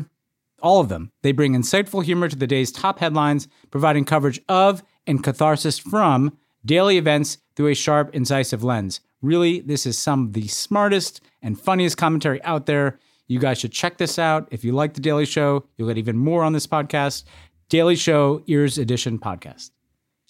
all 0.61 0.81
of 0.81 0.89
them. 0.89 1.11
They 1.21 1.31
bring 1.31 1.53
insightful 1.53 2.03
humor 2.03 2.27
to 2.27 2.35
the 2.35 2.47
day's 2.47 2.71
top 2.71 2.99
headlines, 2.99 3.47
providing 3.71 4.03
coverage 4.03 4.41
of 4.49 4.83
and 5.05 5.23
catharsis 5.23 5.79
from 5.79 6.37
daily 6.65 6.97
events 6.97 7.37
through 7.55 7.67
a 7.67 7.75
sharp, 7.75 8.13
incisive 8.13 8.63
lens. 8.63 8.99
Really, 9.21 9.61
this 9.61 9.85
is 9.85 9.97
some 9.97 10.25
of 10.25 10.33
the 10.33 10.47
smartest 10.47 11.21
and 11.41 11.59
funniest 11.59 11.95
commentary 11.97 12.43
out 12.43 12.65
there. 12.65 12.99
You 13.27 13.39
guys 13.39 13.57
should 13.59 13.71
check 13.71 13.97
this 13.97 14.19
out. 14.19 14.47
If 14.51 14.65
you 14.65 14.73
like 14.73 14.95
The 14.95 15.01
Daily 15.01 15.25
Show, 15.25 15.63
you'll 15.77 15.87
get 15.87 15.97
even 15.97 16.17
more 16.17 16.43
on 16.43 16.51
this 16.51 16.67
podcast. 16.67 17.23
Daily 17.69 17.95
Show 17.95 18.43
Ears 18.47 18.77
Edition 18.77 19.17
podcast. 19.17 19.71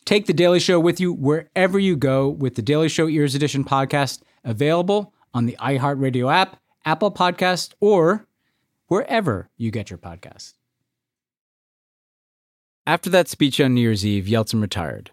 Take 0.07 0.25
The 0.25 0.31
Daily 0.31 0.61
Show 0.61 0.79
with 0.79 1.01
you 1.01 1.11
wherever 1.11 1.77
you 1.77 1.97
go 1.97 2.29
with 2.29 2.55
The 2.55 2.61
Daily 2.61 2.87
Show 2.87 3.09
Ears 3.09 3.35
Edition 3.35 3.65
podcast, 3.65 4.21
available 4.45 5.13
on 5.33 5.47
the 5.47 5.57
iHeartRadio 5.59 6.33
app, 6.33 6.61
Apple 6.85 7.11
Podcast, 7.11 7.73
or 7.81 8.25
wherever 8.87 9.49
you 9.57 9.69
get 9.69 9.89
your 9.89 9.99
podcasts. 9.99 10.53
After 12.85 13.09
that 13.09 13.27
speech 13.27 13.59
on 13.59 13.73
New 13.73 13.81
Year's 13.81 14.05
Eve, 14.05 14.27
Yeltsin 14.27 14.61
retired. 14.61 15.11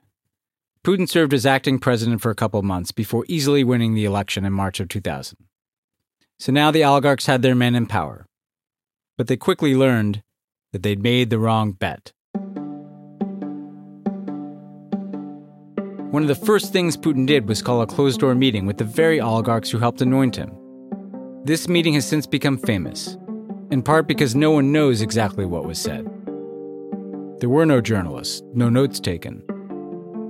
Putin 0.84 1.08
served 1.08 1.34
as 1.34 1.44
acting 1.44 1.80
president 1.80 2.20
for 2.22 2.30
a 2.30 2.36
couple 2.36 2.60
of 2.60 2.64
months 2.64 2.92
before 2.92 3.24
easily 3.26 3.64
winning 3.64 3.94
the 3.94 4.04
election 4.04 4.44
in 4.44 4.52
March 4.52 4.78
of 4.78 4.86
2000. 4.86 5.36
So 6.38 6.52
now 6.52 6.70
the 6.70 6.84
oligarchs 6.84 7.26
had 7.26 7.42
their 7.42 7.56
men 7.56 7.74
in 7.74 7.86
power. 7.86 8.26
But 9.18 9.26
they 9.26 9.36
quickly 9.36 9.74
learned 9.74 10.22
that 10.70 10.84
they'd 10.84 11.02
made 11.02 11.30
the 11.30 11.40
wrong 11.40 11.72
bet. 11.72 12.12
One 16.14 16.22
of 16.22 16.28
the 16.28 16.46
first 16.46 16.72
things 16.72 16.96
Putin 16.96 17.26
did 17.26 17.48
was 17.48 17.60
call 17.60 17.82
a 17.82 17.88
closed 17.88 18.20
door 18.20 18.36
meeting 18.36 18.66
with 18.66 18.78
the 18.78 18.84
very 18.84 19.20
oligarchs 19.20 19.68
who 19.68 19.80
helped 19.80 20.00
anoint 20.00 20.36
him. 20.36 20.52
This 21.42 21.66
meeting 21.66 21.94
has 21.94 22.06
since 22.06 22.24
become 22.24 22.56
famous, 22.56 23.18
in 23.72 23.82
part 23.82 24.06
because 24.06 24.36
no 24.36 24.52
one 24.52 24.70
knows 24.70 25.02
exactly 25.02 25.44
what 25.44 25.66
was 25.66 25.76
said. 25.76 26.04
There 27.40 27.48
were 27.48 27.66
no 27.66 27.80
journalists, 27.80 28.44
no 28.54 28.68
notes 28.68 29.00
taken. 29.00 29.42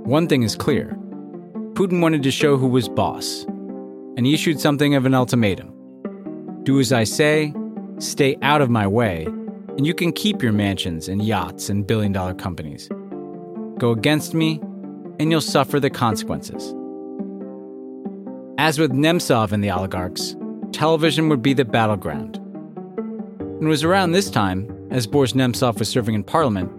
One 0.04 0.26
thing 0.26 0.42
is 0.42 0.56
clear 0.56 0.96
Putin 1.74 2.00
wanted 2.00 2.22
to 2.22 2.30
show 2.30 2.56
who 2.56 2.68
was 2.68 2.88
boss, 2.88 3.44
and 4.16 4.24
he 4.24 4.32
issued 4.32 4.58
something 4.58 4.94
of 4.94 5.04
an 5.04 5.12
ultimatum 5.12 5.70
Do 6.62 6.80
as 6.80 6.94
I 6.94 7.04
say, 7.04 7.52
stay 7.98 8.38
out 8.40 8.62
of 8.62 8.70
my 8.70 8.86
way, 8.86 9.26
and 9.76 9.86
you 9.86 9.92
can 9.92 10.14
keep 10.14 10.42
your 10.42 10.52
mansions 10.52 11.08
and 11.08 11.22
yachts 11.22 11.68
and 11.68 11.86
billion 11.86 12.12
dollar 12.12 12.32
companies. 12.32 12.88
Go 13.76 13.90
against 13.90 14.32
me, 14.32 14.62
and 15.18 15.30
you'll 15.30 15.40
suffer 15.40 15.78
the 15.80 15.90
consequences. 15.90 16.74
As 18.58 18.78
with 18.78 18.92
Nemtsov 18.92 19.52
and 19.52 19.62
the 19.62 19.70
oligarchs, 19.70 20.36
television 20.72 21.28
would 21.28 21.42
be 21.42 21.52
the 21.52 21.64
battleground. 21.64 22.40
It 23.60 23.66
was 23.66 23.84
around 23.84 24.12
this 24.12 24.30
time, 24.30 24.70
as 24.90 25.06
Boris 25.06 25.32
Nemtsov 25.32 25.78
was 25.78 25.88
serving 25.88 26.14
in 26.14 26.24
parliament, 26.24 26.70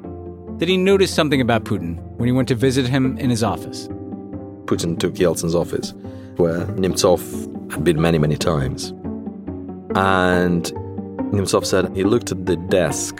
that 0.59 0.69
he 0.69 0.77
noticed 0.77 1.15
something 1.15 1.41
about 1.41 1.63
Putin 1.65 1.97
when 2.17 2.27
he 2.27 2.31
went 2.33 2.47
to 2.47 2.55
visit 2.55 2.87
him 2.87 3.17
in 3.17 3.29
his 3.29 3.43
office. 3.43 3.87
Putin 4.65 4.97
took 4.97 5.13
Yeltsin's 5.15 5.55
office, 5.55 5.93
where 6.37 6.65
Nemtsov 6.67 7.71
had 7.71 7.83
been 7.83 7.99
many, 8.01 8.17
many 8.17 8.37
times. 8.37 8.89
And 9.95 10.65
Nemtsov 11.31 11.65
said 11.65 11.95
he 11.95 12.03
looked 12.03 12.31
at 12.31 12.45
the 12.45 12.55
desk. 12.55 13.17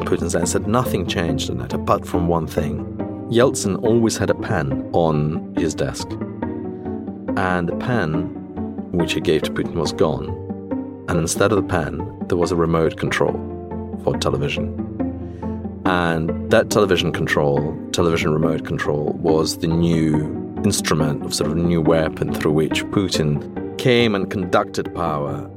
Putin 0.00 0.46
said 0.46 0.66
nothing 0.66 1.06
changed 1.06 1.50
in 1.50 1.60
it 1.60 1.72
apart 1.72 2.06
from 2.06 2.28
one 2.28 2.46
thing. 2.46 2.95
Yeltsin 3.30 3.82
always 3.82 4.16
had 4.16 4.30
a 4.30 4.34
pen 4.34 4.88
on 4.92 5.52
his 5.56 5.74
desk. 5.74 6.08
And 7.36 7.68
the 7.68 7.76
pen, 7.80 8.26
which 8.92 9.14
he 9.14 9.20
gave 9.20 9.42
to 9.42 9.50
Putin, 9.50 9.74
was 9.74 9.92
gone. 9.92 10.28
And 11.08 11.18
instead 11.18 11.50
of 11.50 11.56
the 11.56 11.68
pen, 11.68 12.00
there 12.28 12.38
was 12.38 12.52
a 12.52 12.56
remote 12.56 12.98
control 12.98 13.32
for 14.04 14.16
television. 14.16 14.68
And 15.84 16.50
that 16.52 16.70
television 16.70 17.10
control, 17.12 17.76
television 17.90 18.32
remote 18.32 18.64
control, 18.64 19.12
was 19.14 19.58
the 19.58 19.66
new 19.66 20.60
instrument 20.64 21.24
of 21.24 21.34
sort 21.34 21.50
of 21.50 21.56
new 21.56 21.80
weapon 21.80 22.32
through 22.32 22.52
which 22.52 22.84
Putin 22.86 23.76
came 23.76 24.14
and 24.14 24.30
conducted 24.30 24.94
power. 24.94 25.50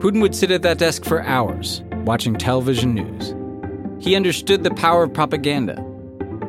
Putin 0.00 0.20
would 0.20 0.34
sit 0.34 0.50
at 0.50 0.60
that 0.62 0.76
desk 0.76 1.04
for 1.06 1.22
hours, 1.22 1.82
watching 2.04 2.34
television 2.34 2.92
news. 2.94 3.34
He 4.04 4.14
understood 4.14 4.64
the 4.64 4.74
power 4.74 5.04
of 5.04 5.14
propaganda, 5.14 5.82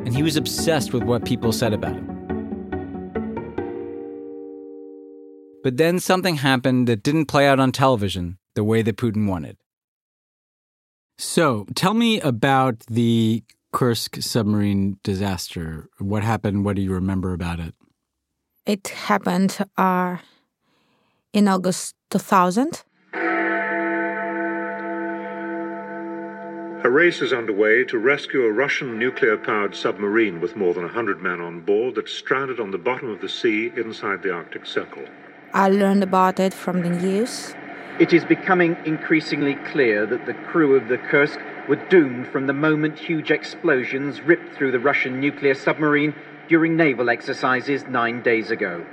and 0.06 0.14
he 0.14 0.22
was 0.22 0.36
obsessed 0.36 0.92
with 0.92 1.02
what 1.02 1.24
people 1.24 1.52
said 1.52 1.72
about 1.72 1.92
him. 1.92 2.06
But 5.64 5.78
then 5.78 5.98
something 5.98 6.36
happened 6.36 6.86
that 6.86 7.02
didn't 7.02 7.26
play 7.26 7.48
out 7.48 7.58
on 7.58 7.72
television 7.72 8.38
the 8.54 8.62
way 8.62 8.82
that 8.82 8.96
Putin 8.96 9.28
wanted. 9.28 9.56
So 11.18 11.66
tell 11.74 11.92
me 11.92 12.20
about 12.20 12.86
the 12.88 13.42
Kursk 13.72 14.22
submarine 14.22 14.98
disaster. 15.02 15.88
What 15.98 16.22
happened? 16.22 16.64
What 16.64 16.76
do 16.76 16.82
you 16.82 16.92
remember 16.92 17.32
about 17.32 17.58
it? 17.58 17.74
It 18.64 18.86
happened 18.88 19.58
uh, 19.76 20.18
in 21.32 21.48
August 21.48 21.96
2000. 22.10 22.84
A 26.86 26.88
race 26.88 27.20
is 27.20 27.32
underway 27.32 27.82
to 27.86 27.98
rescue 27.98 28.44
a 28.44 28.52
Russian 28.52 28.96
nuclear 28.96 29.36
powered 29.36 29.74
submarine 29.74 30.40
with 30.40 30.54
more 30.54 30.72
than 30.72 30.84
100 30.84 31.20
men 31.20 31.40
on 31.40 31.58
board 31.58 31.96
that's 31.96 32.12
stranded 32.12 32.60
on 32.60 32.70
the 32.70 32.78
bottom 32.78 33.10
of 33.10 33.20
the 33.20 33.28
sea 33.28 33.72
inside 33.76 34.22
the 34.22 34.30
Arctic 34.30 34.64
Circle. 34.64 35.02
I 35.52 35.68
learned 35.68 36.04
about 36.04 36.38
it 36.38 36.54
from 36.54 36.82
the 36.82 36.90
news. 36.90 37.56
It 37.98 38.12
is 38.12 38.24
becoming 38.24 38.76
increasingly 38.84 39.56
clear 39.72 40.06
that 40.06 40.26
the 40.26 40.34
crew 40.34 40.76
of 40.76 40.86
the 40.86 40.98
Kursk 40.98 41.40
were 41.68 41.82
doomed 41.88 42.28
from 42.28 42.46
the 42.46 42.52
moment 42.52 43.00
huge 43.00 43.32
explosions 43.32 44.20
ripped 44.20 44.54
through 44.54 44.70
the 44.70 44.78
Russian 44.78 45.18
nuclear 45.18 45.54
submarine 45.54 46.14
during 46.46 46.76
naval 46.76 47.10
exercises 47.10 47.84
nine 47.88 48.22
days 48.22 48.52
ago. 48.52 48.86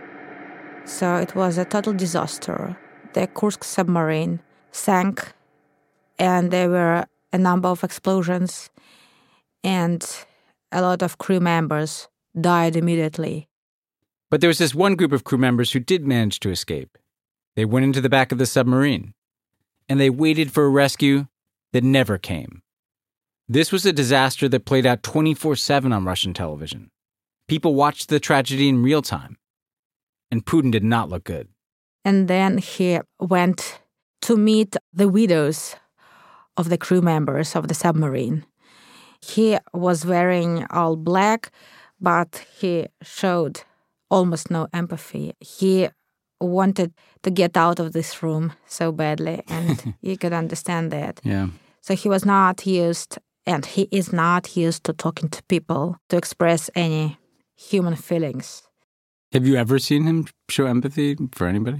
So 0.85 1.17
it 1.17 1.35
was 1.35 1.59
a 1.59 1.65
total 1.65 1.93
disaster. 1.93 2.75
The 3.13 3.27
Kursk 3.27 3.63
submarine 3.63 4.39
sank, 4.71 5.33
and 6.17 6.49
there 6.49 6.71
were 6.71 7.05
a 7.33 7.37
number 7.37 7.67
of 7.67 7.83
explosions, 7.83 8.69
and 9.63 10.25
a 10.71 10.81
lot 10.81 11.01
of 11.01 11.17
crew 11.17 11.39
members 11.39 12.07
died 12.39 12.75
immediately. 12.75 13.49
But 14.29 14.39
there 14.39 14.47
was 14.47 14.59
this 14.59 14.75
one 14.75 14.95
group 14.95 15.11
of 15.11 15.23
crew 15.23 15.37
members 15.37 15.71
who 15.71 15.79
did 15.79 16.07
manage 16.07 16.39
to 16.41 16.51
escape. 16.51 16.97
They 17.55 17.65
went 17.65 17.85
into 17.85 18.01
the 18.01 18.09
back 18.09 18.31
of 18.31 18.37
the 18.37 18.45
submarine, 18.45 19.13
and 19.89 19.99
they 19.99 20.09
waited 20.09 20.51
for 20.51 20.65
a 20.65 20.69
rescue 20.69 21.27
that 21.71 21.83
never 21.83 22.17
came. 22.17 22.61
This 23.49 23.71
was 23.71 23.85
a 23.85 23.91
disaster 23.93 24.47
that 24.49 24.65
played 24.65 24.85
out 24.85 25.03
24 25.03 25.55
7 25.55 25.91
on 25.91 26.05
Russian 26.05 26.33
television. 26.33 26.89
People 27.47 27.75
watched 27.75 28.09
the 28.09 28.19
tragedy 28.19 28.69
in 28.69 28.81
real 28.81 29.01
time, 29.01 29.37
and 30.31 30.45
Putin 30.45 30.71
did 30.71 30.83
not 30.83 31.09
look 31.09 31.25
good. 31.25 31.49
And 32.05 32.27
then 32.27 32.57
he 32.57 32.99
went 33.19 33.79
to 34.21 34.37
meet 34.37 34.75
the 34.93 35.09
widows 35.09 35.75
of 36.57 36.69
the 36.69 36.77
crew 36.77 37.01
members 37.01 37.55
of 37.55 37.67
the 37.67 37.73
submarine. 37.73 38.45
He 39.21 39.57
was 39.73 40.05
wearing 40.05 40.65
all 40.69 40.95
black, 40.95 41.51
but 41.99 42.45
he 42.59 42.87
showed 43.01 43.61
almost 44.09 44.51
no 44.51 44.67
empathy. 44.73 45.33
He 45.39 45.89
wanted 46.41 46.93
to 47.23 47.31
get 47.31 47.55
out 47.55 47.79
of 47.79 47.93
this 47.93 48.21
room 48.21 48.53
so 48.67 48.91
badly, 48.91 49.41
and 49.47 49.95
you 50.01 50.17
could 50.17 50.33
understand 50.33 50.91
that. 50.91 51.21
Yeah. 51.23 51.47
So 51.81 51.95
he 51.95 52.09
was 52.09 52.25
not 52.25 52.65
used, 52.65 53.17
and 53.45 53.65
he 53.65 53.87
is 53.91 54.11
not 54.11 54.57
used 54.57 54.83
to 54.83 54.93
talking 54.93 55.29
to 55.29 55.43
people 55.43 55.97
to 56.09 56.17
express 56.17 56.69
any 56.75 57.17
human 57.55 57.95
feelings. 57.95 58.63
Have 59.31 59.47
you 59.47 59.55
ever 59.55 59.79
seen 59.79 60.03
him 60.03 60.27
show 60.49 60.65
empathy 60.65 61.17
for 61.31 61.47
anybody? 61.47 61.79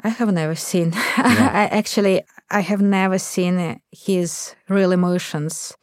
I 0.00 0.10
have 0.10 0.32
never 0.32 0.54
seen. 0.54 0.92
Yeah. 1.18 1.50
I 1.52 1.76
actually 1.76 2.22
I 2.50 2.60
have 2.60 2.80
never 2.80 3.18
seen 3.18 3.80
his 3.90 4.54
real 4.68 4.92
emotions, 4.92 5.76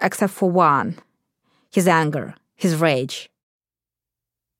except 0.00 0.32
for 0.32 0.50
one: 0.50 0.98
his 1.72 1.86
anger, 1.86 2.34
his 2.56 2.74
rage. 2.76 3.30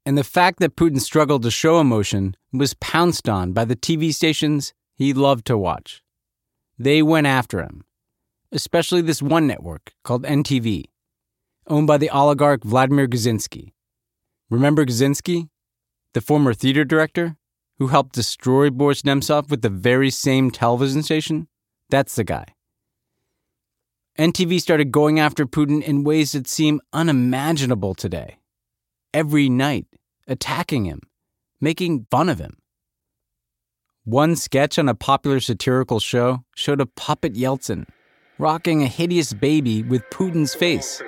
And 0.07 0.17
the 0.17 0.25
fact 0.25 0.61
that 0.61 0.77
Putin 0.77 1.01
struggled 1.01 1.43
to 1.43 1.51
show 1.51 1.81
emotion 1.81 2.37
was 2.53 2.75
pounced 2.75 3.29
on 3.29 3.53
by 3.53 3.65
the 3.65 3.77
TV 3.77 4.15
stations 4.15 4.73
he 4.95 5.13
loved 5.13 5.47
to 5.47 5.59
watch. 5.59 6.03
They 6.79 7.03
went 7.03 7.27
after 7.27 7.61
him, 7.61 7.85
especially 8.53 9.03
this 9.03 9.21
one 9.21 9.47
network 9.47 9.93
called 10.05 10.25
NTV, 10.25 10.85
owned 11.67 11.87
by 11.87 11.99
the 11.99 12.11
oligarch 12.11 12.65
Vladimir 12.65 13.09
Gusinsky. 13.09 13.73
Remember 14.49 14.87
Gusinsky, 14.87 15.49
the 16.15 16.21
former 16.21 16.55
theater 16.55 16.85
director 16.85 17.37
who 17.81 17.89
helped 17.89 18.13
destroy 18.13 18.69
Boris 18.69 19.03
Nemtsov 19.03 19.49
with 19.49 19.63
the 19.63 19.71
very 19.71 20.11
same 20.11 20.51
television 20.51 21.03
station? 21.03 21.49
That's 21.89 22.15
the 22.15 22.25
guy. 22.25 22.45
NTV 24.19 24.61
started 24.61 24.93
going 24.93 25.19
after 25.19 25.47
Putin 25.47 25.83
in 25.83 26.05
ways 26.05 26.33
that 26.33 26.47
seem 26.47 26.83
unimaginable 26.93 27.95
today. 27.95 28.37
Every 29.15 29.49
night, 29.49 29.87
attacking 30.29 30.85
him, 30.85 31.01
making 31.59 32.07
fun 32.11 32.29
of 32.29 32.39
him. 32.39 32.59
One 34.05 34.37
sketch 34.37 34.79
on 34.79 34.89
a 34.89 34.95
popular 34.95 35.41
satirical 35.41 36.01
show 36.01 36.45
showed 36.55 36.83
a 36.83 36.87
puppet 36.87 37.33
Yeltsin 37.33 37.87
rocking 38.39 38.83
a 38.83 38.89
hideous 38.89 39.33
baby 39.33 39.83
with 39.83 40.03
Putin's 40.11 40.55
face. 40.55 41.03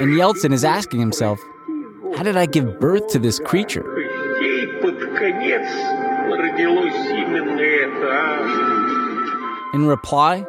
And 0.00 0.12
Yeltsin 0.14 0.52
is 0.52 0.64
asking 0.64 1.00
himself, 1.00 1.38
how 2.16 2.22
did 2.22 2.36
I 2.36 2.46
give 2.46 2.80
birth 2.80 3.08
to 3.08 3.18
this 3.18 3.38
creature? 3.38 3.84
In 9.74 9.86
reply, 9.86 10.46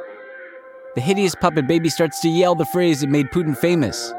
the 0.96 1.02
hideous 1.02 1.36
puppet 1.36 1.68
baby 1.68 1.89
starts 1.89 2.22
to 2.22 2.30
yell 2.30 2.56
the 2.56 2.65
phrase 2.65 3.02
that 3.02 3.10
made 3.10 3.32
Putin 3.32 3.58
famous 3.58 4.13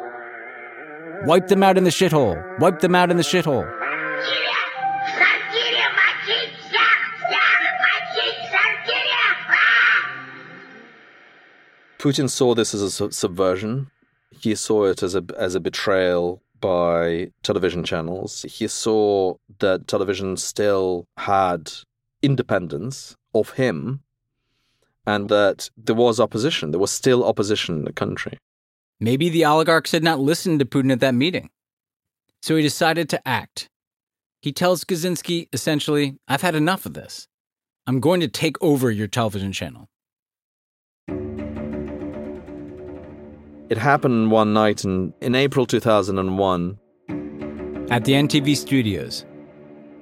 Wipe 1.25 1.49
them 1.49 1.62
out 1.62 1.79
in 1.79 1.85
the 1.85 1.90
shithole! 1.90 2.59
Wipe 2.59 2.81
them 2.81 2.94
out 2.94 3.11
in 3.11 3.16
the 3.16 3.22
shithole! 3.22 3.86
Putin 12.06 12.30
saw 12.30 12.54
this 12.54 12.72
as 12.72 13.00
a 13.00 13.10
subversion. 13.10 13.90
He 14.30 14.54
saw 14.54 14.84
it 14.84 15.02
as 15.02 15.16
a 15.16 15.24
as 15.36 15.56
a 15.56 15.60
betrayal 15.60 16.40
by 16.60 17.32
television 17.42 17.82
channels. 17.82 18.46
He 18.48 18.68
saw 18.68 19.34
that 19.58 19.88
television 19.88 20.36
still 20.36 21.08
had 21.16 21.72
independence 22.22 23.16
of 23.34 23.50
him 23.54 24.04
and 25.04 25.28
that 25.30 25.68
there 25.76 25.96
was 25.96 26.20
opposition. 26.20 26.70
There 26.70 26.78
was 26.78 26.92
still 26.92 27.24
opposition 27.24 27.78
in 27.78 27.84
the 27.84 27.92
country. 27.92 28.38
Maybe 29.00 29.28
the 29.28 29.44
oligarchs 29.44 29.90
had 29.90 30.04
not 30.04 30.20
listened 30.20 30.60
to 30.60 30.64
Putin 30.64 30.92
at 30.92 31.00
that 31.00 31.16
meeting. 31.16 31.50
So 32.40 32.54
he 32.54 32.62
decided 32.62 33.08
to 33.08 33.26
act. 33.26 33.68
He 34.40 34.52
tells 34.52 34.84
Gusinsky 34.84 35.48
essentially, 35.52 36.18
I've 36.28 36.42
had 36.42 36.54
enough 36.54 36.86
of 36.86 36.94
this. 36.94 37.26
I'm 37.84 37.98
going 37.98 38.20
to 38.20 38.28
take 38.28 38.62
over 38.62 38.92
your 38.92 39.08
television 39.08 39.50
channel. 39.50 39.88
It 43.68 43.79
happened 43.79 44.31
one 44.31 44.52
night 44.52 44.85
in, 44.85 45.12
in 45.20 45.35
April 45.35 45.66
2001. 45.66 46.79
At 47.90 48.05
the 48.05 48.12
NTV 48.12 48.57
studios, 48.57 49.24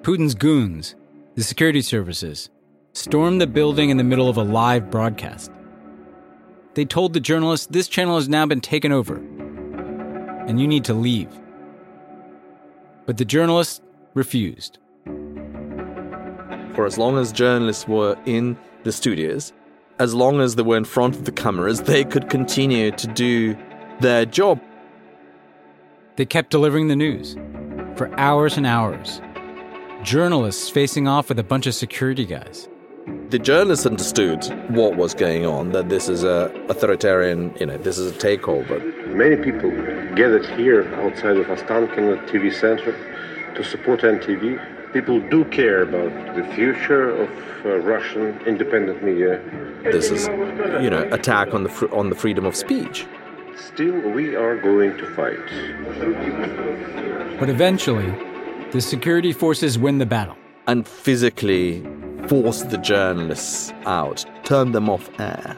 Putin's 0.02 0.34
goons, 0.34 0.94
the 1.34 1.42
security 1.42 1.80
services, 1.80 2.50
stormed 2.92 3.40
the 3.40 3.46
building 3.46 3.88
in 3.88 3.96
the 3.96 4.04
middle 4.04 4.28
of 4.28 4.36
a 4.36 4.42
live 4.42 4.90
broadcast. 4.90 5.50
They 6.74 6.84
told 6.84 7.14
the 7.14 7.20
journalists 7.20 7.66
this 7.70 7.88
channel 7.88 8.16
has 8.16 8.28
now 8.28 8.44
been 8.44 8.60
taken 8.60 8.92
over 8.92 9.16
and 10.46 10.60
you 10.60 10.68
need 10.68 10.84
to 10.84 10.94
leave. 10.94 11.30
But 13.06 13.16
the 13.16 13.24
journalists 13.24 13.80
refused. 14.12 14.78
For 16.74 16.84
as 16.84 16.98
long 16.98 17.16
as 17.16 17.32
journalists 17.32 17.88
were 17.88 18.18
in 18.26 18.58
the 18.82 18.92
studios, 18.92 19.54
as 19.98 20.14
long 20.14 20.40
as 20.40 20.56
they 20.56 20.62
were 20.62 20.76
in 20.76 20.84
front 20.84 21.14
of 21.14 21.24
the 21.24 21.32
cameras, 21.32 21.82
they 21.82 22.04
could 22.04 22.28
continue 22.28 22.90
to 22.92 23.06
do 23.06 23.56
their 24.00 24.26
job. 24.26 24.60
They 26.16 26.26
kept 26.26 26.50
delivering 26.50 26.88
the 26.88 26.96
news 26.96 27.36
for 27.96 28.12
hours 28.18 28.56
and 28.56 28.66
hours. 28.66 29.20
Journalists 30.02 30.68
facing 30.68 31.08
off 31.08 31.28
with 31.28 31.38
a 31.38 31.44
bunch 31.44 31.66
of 31.66 31.74
security 31.74 32.24
guys. 32.24 32.68
The 33.30 33.38
journalists 33.38 33.86
understood 33.86 34.44
what 34.70 34.96
was 34.96 35.14
going 35.14 35.44
on, 35.46 35.72
that 35.72 35.88
this 35.88 36.08
is 36.08 36.24
a 36.24 36.52
authoritarian, 36.68 37.54
you 37.58 37.66
know, 37.66 37.76
this 37.76 37.98
is 37.98 38.10
a 38.10 38.14
takeover. 38.14 38.80
Many 39.14 39.36
people 39.36 39.70
gathered 40.14 40.46
here 40.58 40.92
outside 40.96 41.36
of 41.36 41.46
Ostankino 41.46 42.26
TV 42.28 42.52
center 42.52 42.92
to 43.54 43.64
support 43.64 44.00
NTV. 44.00 44.73
People 44.94 45.18
do 45.28 45.44
care 45.46 45.82
about 45.82 46.36
the 46.36 46.44
future 46.54 47.10
of 47.10 47.28
uh, 47.66 47.78
Russian 47.78 48.38
independent 48.46 49.02
media. 49.02 49.42
This 49.82 50.12
is, 50.12 50.28
you 50.80 50.88
know, 50.88 51.08
attack 51.10 51.52
on 51.52 51.64
the 51.64 51.68
fr- 51.68 51.92
on 51.92 52.10
the 52.10 52.14
freedom 52.14 52.46
of 52.46 52.54
speech. 52.54 53.04
Still, 53.56 53.98
we 54.10 54.36
are 54.36 54.56
going 54.56 54.96
to 54.96 55.06
fight. 55.16 55.40
But 57.40 57.50
eventually, 57.50 58.08
the 58.70 58.80
security 58.80 59.32
forces 59.32 59.76
win 59.76 59.98
the 59.98 60.06
battle 60.06 60.36
and 60.68 60.86
physically 60.86 61.84
force 62.28 62.62
the 62.62 62.78
journalists 62.78 63.72
out, 63.86 64.24
turn 64.44 64.70
them 64.70 64.88
off 64.88 65.10
air. 65.18 65.56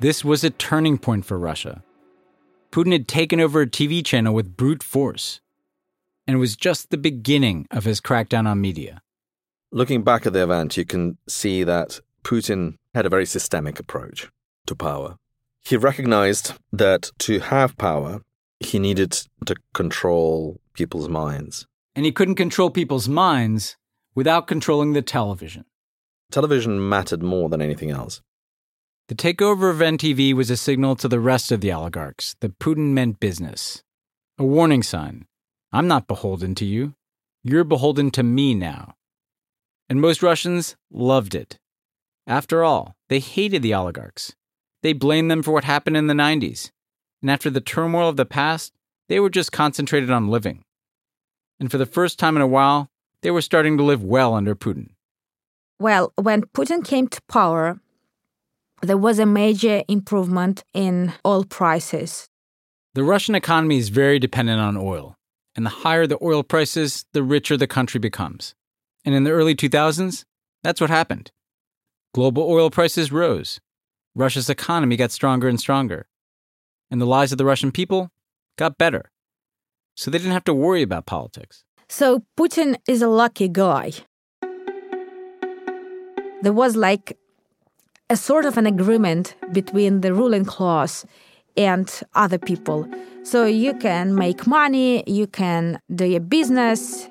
This 0.00 0.24
was 0.24 0.44
a 0.44 0.50
turning 0.50 0.96
point 0.96 1.26
for 1.26 1.38
Russia. 1.38 1.82
Putin 2.72 2.92
had 2.92 3.06
taken 3.06 3.38
over 3.38 3.60
a 3.60 3.66
TV 3.66 4.04
channel 4.04 4.32
with 4.32 4.56
brute 4.56 4.82
force, 4.82 5.42
and 6.26 6.34
it 6.34 6.38
was 6.38 6.56
just 6.56 6.88
the 6.88 6.96
beginning 6.96 7.66
of 7.70 7.84
his 7.84 8.00
crackdown 8.00 8.46
on 8.46 8.62
media. 8.62 9.02
Looking 9.70 10.02
back 10.02 10.24
at 10.24 10.32
the 10.32 10.42
event, 10.42 10.78
you 10.78 10.86
can 10.86 11.18
see 11.28 11.64
that 11.64 12.00
Putin 12.24 12.76
had 12.94 13.04
a 13.04 13.10
very 13.10 13.26
systemic 13.26 13.78
approach 13.78 14.30
to 14.66 14.74
power. 14.74 15.16
He 15.62 15.76
recognized 15.76 16.54
that 16.72 17.10
to 17.20 17.40
have 17.40 17.76
power, 17.76 18.22
he 18.58 18.78
needed 18.78 19.12
to 19.44 19.54
control 19.74 20.58
people's 20.72 21.10
minds. 21.10 21.66
And 21.94 22.06
he 22.06 22.12
couldn't 22.12 22.36
control 22.36 22.70
people's 22.70 23.08
minds 23.08 23.76
without 24.14 24.46
controlling 24.46 24.94
the 24.94 25.02
television. 25.02 25.66
Television 26.30 26.88
mattered 26.88 27.22
more 27.22 27.50
than 27.50 27.60
anything 27.60 27.90
else. 27.90 28.22
The 29.08 29.16
takeover 29.16 29.68
of 29.68 29.78
NTV 29.78 30.32
was 30.32 30.48
a 30.48 30.56
signal 30.56 30.94
to 30.96 31.08
the 31.08 31.18
rest 31.18 31.50
of 31.50 31.60
the 31.60 31.72
oligarchs 31.72 32.36
that 32.40 32.60
Putin 32.60 32.92
meant 32.92 33.18
business. 33.18 33.82
A 34.38 34.44
warning 34.44 34.82
sign 34.82 35.26
I'm 35.72 35.88
not 35.88 36.06
beholden 36.06 36.54
to 36.56 36.64
you. 36.64 36.94
You're 37.42 37.64
beholden 37.64 38.12
to 38.12 38.22
me 38.22 38.54
now. 38.54 38.94
And 39.88 40.00
most 40.00 40.22
Russians 40.22 40.76
loved 40.90 41.34
it. 41.34 41.58
After 42.28 42.62
all, 42.62 42.94
they 43.08 43.18
hated 43.18 43.62
the 43.62 43.74
oligarchs. 43.74 44.36
They 44.82 44.92
blamed 44.92 45.30
them 45.30 45.42
for 45.42 45.50
what 45.50 45.64
happened 45.64 45.96
in 45.96 46.06
the 46.06 46.14
90s. 46.14 46.70
And 47.20 47.30
after 47.30 47.50
the 47.50 47.60
turmoil 47.60 48.08
of 48.08 48.16
the 48.16 48.24
past, 48.24 48.72
they 49.08 49.18
were 49.18 49.30
just 49.30 49.50
concentrated 49.50 50.10
on 50.10 50.28
living. 50.28 50.62
And 51.58 51.70
for 51.70 51.78
the 51.78 51.86
first 51.86 52.18
time 52.18 52.36
in 52.36 52.42
a 52.42 52.46
while, 52.46 52.88
they 53.22 53.32
were 53.32 53.42
starting 53.42 53.76
to 53.78 53.82
live 53.82 54.04
well 54.04 54.34
under 54.34 54.54
Putin. 54.54 54.90
Well, 55.80 56.12
when 56.14 56.42
Putin 56.42 56.84
came 56.84 57.08
to 57.08 57.20
power, 57.28 57.80
there 58.82 58.96
was 58.96 59.18
a 59.18 59.26
major 59.26 59.82
improvement 59.88 60.64
in 60.74 61.12
oil 61.24 61.44
prices. 61.44 62.28
The 62.94 63.04
Russian 63.04 63.34
economy 63.34 63.78
is 63.78 63.88
very 63.88 64.18
dependent 64.18 64.60
on 64.60 64.76
oil, 64.76 65.14
and 65.54 65.64
the 65.64 65.70
higher 65.70 66.06
the 66.06 66.18
oil 66.22 66.42
prices, 66.42 67.06
the 67.12 67.22
richer 67.22 67.56
the 67.56 67.68
country 67.68 68.00
becomes. 68.00 68.54
And 69.04 69.14
in 69.14 69.24
the 69.24 69.30
early 69.30 69.54
2000s, 69.54 70.24
that's 70.62 70.80
what 70.80 70.90
happened. 70.90 71.30
Global 72.12 72.42
oil 72.42 72.70
prices 72.70 73.10
rose. 73.12 73.60
Russia's 74.14 74.50
economy 74.50 74.96
got 74.96 75.12
stronger 75.12 75.48
and 75.48 75.58
stronger. 75.58 76.06
And 76.90 77.00
the 77.00 77.06
lives 77.06 77.32
of 77.32 77.38
the 77.38 77.46
Russian 77.46 77.72
people 77.72 78.10
got 78.58 78.76
better. 78.76 79.10
So 79.96 80.10
they 80.10 80.18
didn't 80.18 80.32
have 80.32 80.44
to 80.44 80.54
worry 80.54 80.82
about 80.82 81.06
politics. 81.06 81.64
So 81.88 82.24
Putin 82.38 82.76
is 82.86 83.00
a 83.00 83.08
lucky 83.08 83.48
guy. 83.48 83.92
There 86.42 86.52
was 86.52 86.76
like 86.76 87.16
a 88.10 88.16
sort 88.16 88.44
of 88.44 88.56
an 88.58 88.66
agreement 88.66 89.34
between 89.52 90.00
the 90.00 90.12
ruling 90.12 90.44
class 90.44 91.04
and 91.56 92.02
other 92.14 92.38
people. 92.38 92.88
So 93.22 93.44
you 93.44 93.74
can 93.74 94.14
make 94.14 94.46
money, 94.46 95.04
you 95.06 95.26
can 95.26 95.78
do 95.94 96.04
your 96.04 96.20
business, 96.20 97.08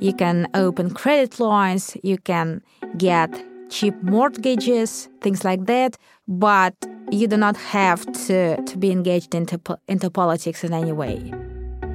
you 0.00 0.12
can 0.12 0.48
open 0.54 0.90
credit 0.90 1.38
lines, 1.38 1.96
you 2.02 2.18
can 2.18 2.62
get 2.96 3.30
cheap 3.70 3.94
mortgages, 4.02 5.08
things 5.20 5.44
like 5.44 5.66
that, 5.66 5.96
but 6.28 6.74
you 7.10 7.26
do 7.26 7.36
not 7.36 7.56
have 7.56 8.04
to, 8.26 8.60
to 8.62 8.76
be 8.76 8.90
engaged 8.90 9.34
into, 9.34 9.60
into 9.88 10.10
politics 10.10 10.64
in 10.64 10.72
any 10.72 10.92
way. 10.92 11.32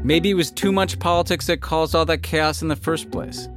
Maybe 0.03 0.29
it 0.29 0.35
was 0.35 0.51
too 0.51 0.71
much 0.71 0.99
politics 0.99 1.47
that 1.47 1.61
caused 1.61 1.93
all 1.95 2.05
that 2.05 2.23
chaos 2.23 2.61
in 2.61 2.67
the 2.67 2.75
first 2.75 3.11
place. 3.11 3.49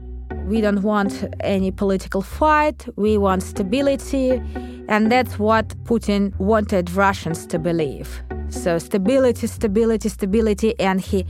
We 0.51 0.61
don't 0.61 0.83
want 0.83 1.33
any 1.39 1.71
political 1.71 2.23
fight, 2.23 2.85
we 2.97 3.17
want 3.17 3.45
stability, 3.45 4.43
and 4.89 5.13
that's 5.13 5.39
what 5.39 5.69
Putin 5.85 6.37
wanted 6.41 6.91
Russians 6.91 7.47
to 7.47 7.59
believe. 7.61 8.21
So, 8.49 8.79
stability, 8.79 9.47
stability, 9.47 10.09
stability, 10.09 10.75
and 10.81 11.01
he 11.01 11.25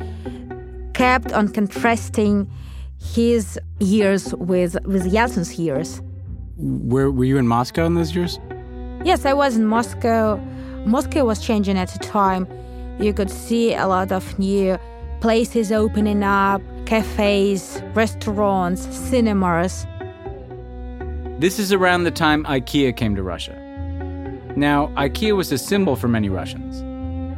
kept 0.95 1.35
on 1.35 1.49
contrasting 1.49 2.51
his 2.99 3.61
years 3.79 4.35
with, 4.37 4.79
with 4.87 5.13
Yeltsin's 5.13 5.59
years. 5.59 6.01
Where 6.57 7.11
were 7.11 7.27
you 7.27 7.37
in 7.37 7.47
Moscow 7.47 7.85
in 7.85 7.97
those 7.97 8.17
years? 8.17 8.41
Yes, 9.05 9.27
I 9.27 9.35
was 9.35 9.55
in 9.55 9.67
Moscow. 9.67 10.37
Moscow 10.87 11.27
was 11.27 11.41
changing 11.41 11.77
at 11.77 11.91
the 11.91 11.99
time. 11.99 12.49
You 12.99 13.13
could 13.13 13.31
see 13.31 13.75
a 13.75 13.87
lot 13.87 14.13
of 14.13 14.39
new 14.39 14.79
places 15.21 15.71
opening 15.71 16.23
up, 16.23 16.63
cafes, 16.87 17.83
restaurants, 17.95 18.83
cinemas. 18.97 19.87
This 21.39 21.59
is 21.59 21.73
around 21.73 22.05
the 22.05 22.11
time 22.11 22.45
IKEA 22.45 22.97
came 22.97 23.15
to 23.17 23.23
Russia. 23.23 23.57
Now, 24.57 24.89
IKEA 24.97 25.37
was 25.37 25.53
a 25.53 25.59
symbol 25.59 25.97
for 25.97 26.09
many 26.09 26.29
Russians. 26.29 26.83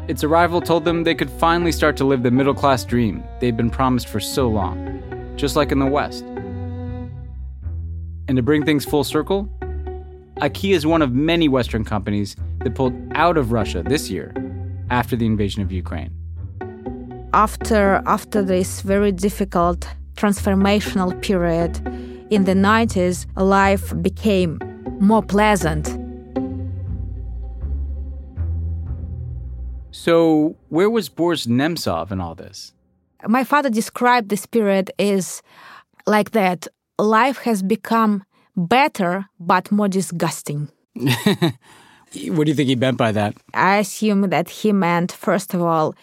Its 0.08 0.24
arrival 0.24 0.60
told 0.60 0.84
them 0.84 1.04
they 1.04 1.14
could 1.14 1.30
finally 1.30 1.72
start 1.72 1.96
to 1.98 2.04
live 2.04 2.22
the 2.22 2.30
middle 2.30 2.54
class 2.54 2.84
dream 2.84 3.22
they'd 3.40 3.56
been 3.56 3.70
promised 3.70 4.08
for 4.08 4.20
so 4.20 4.48
long, 4.48 5.02
just 5.36 5.54
like 5.56 5.70
in 5.70 5.78
the 5.78 5.86
West. 5.86 6.24
And 8.28 8.36
to 8.36 8.42
bring 8.42 8.64
things 8.64 8.84
full 8.84 9.04
circle, 9.04 9.48
IKEA 10.36 10.74
is 10.74 10.86
one 10.86 11.02
of 11.02 11.12
many 11.12 11.48
Western 11.48 11.84
companies 11.84 12.34
that 12.60 12.74
pulled 12.74 12.94
out 13.14 13.36
of 13.36 13.52
Russia 13.52 13.82
this 13.84 14.10
year 14.10 14.34
after 14.90 15.14
the 15.14 15.26
invasion 15.26 15.62
of 15.62 15.70
Ukraine. 15.70 16.12
After, 17.34 18.02
after 18.04 18.42
this 18.42 18.82
very 18.82 19.10
difficult 19.10 19.88
transformational 20.16 21.20
period 21.22 21.78
in 22.30 22.44
the 22.44 22.52
90s, 22.52 23.26
life 23.36 23.94
became 24.02 24.58
more 25.00 25.22
pleasant. 25.22 25.98
So, 29.92 30.56
where 30.68 30.90
was 30.90 31.08
Boris 31.08 31.46
Nemtsov 31.46 32.10
in 32.10 32.20
all 32.20 32.34
this? 32.34 32.74
My 33.26 33.44
father 33.44 33.70
described 33.70 34.28
this 34.28 34.46
period 34.46 34.90
as 34.98 35.42
like 36.06 36.32
that 36.32 36.66
life 36.98 37.38
has 37.38 37.62
become 37.62 38.24
better 38.56 39.26
but 39.40 39.70
more 39.72 39.88
disgusting. 39.88 40.68
what 40.94 42.44
do 42.44 42.50
you 42.50 42.54
think 42.54 42.68
he 42.68 42.76
meant 42.76 42.98
by 42.98 43.12
that? 43.12 43.36
I 43.54 43.78
assume 43.78 44.28
that 44.30 44.50
he 44.50 44.72
meant, 44.72 45.12
first 45.12 45.54
of 45.54 45.62
all, 45.62 45.94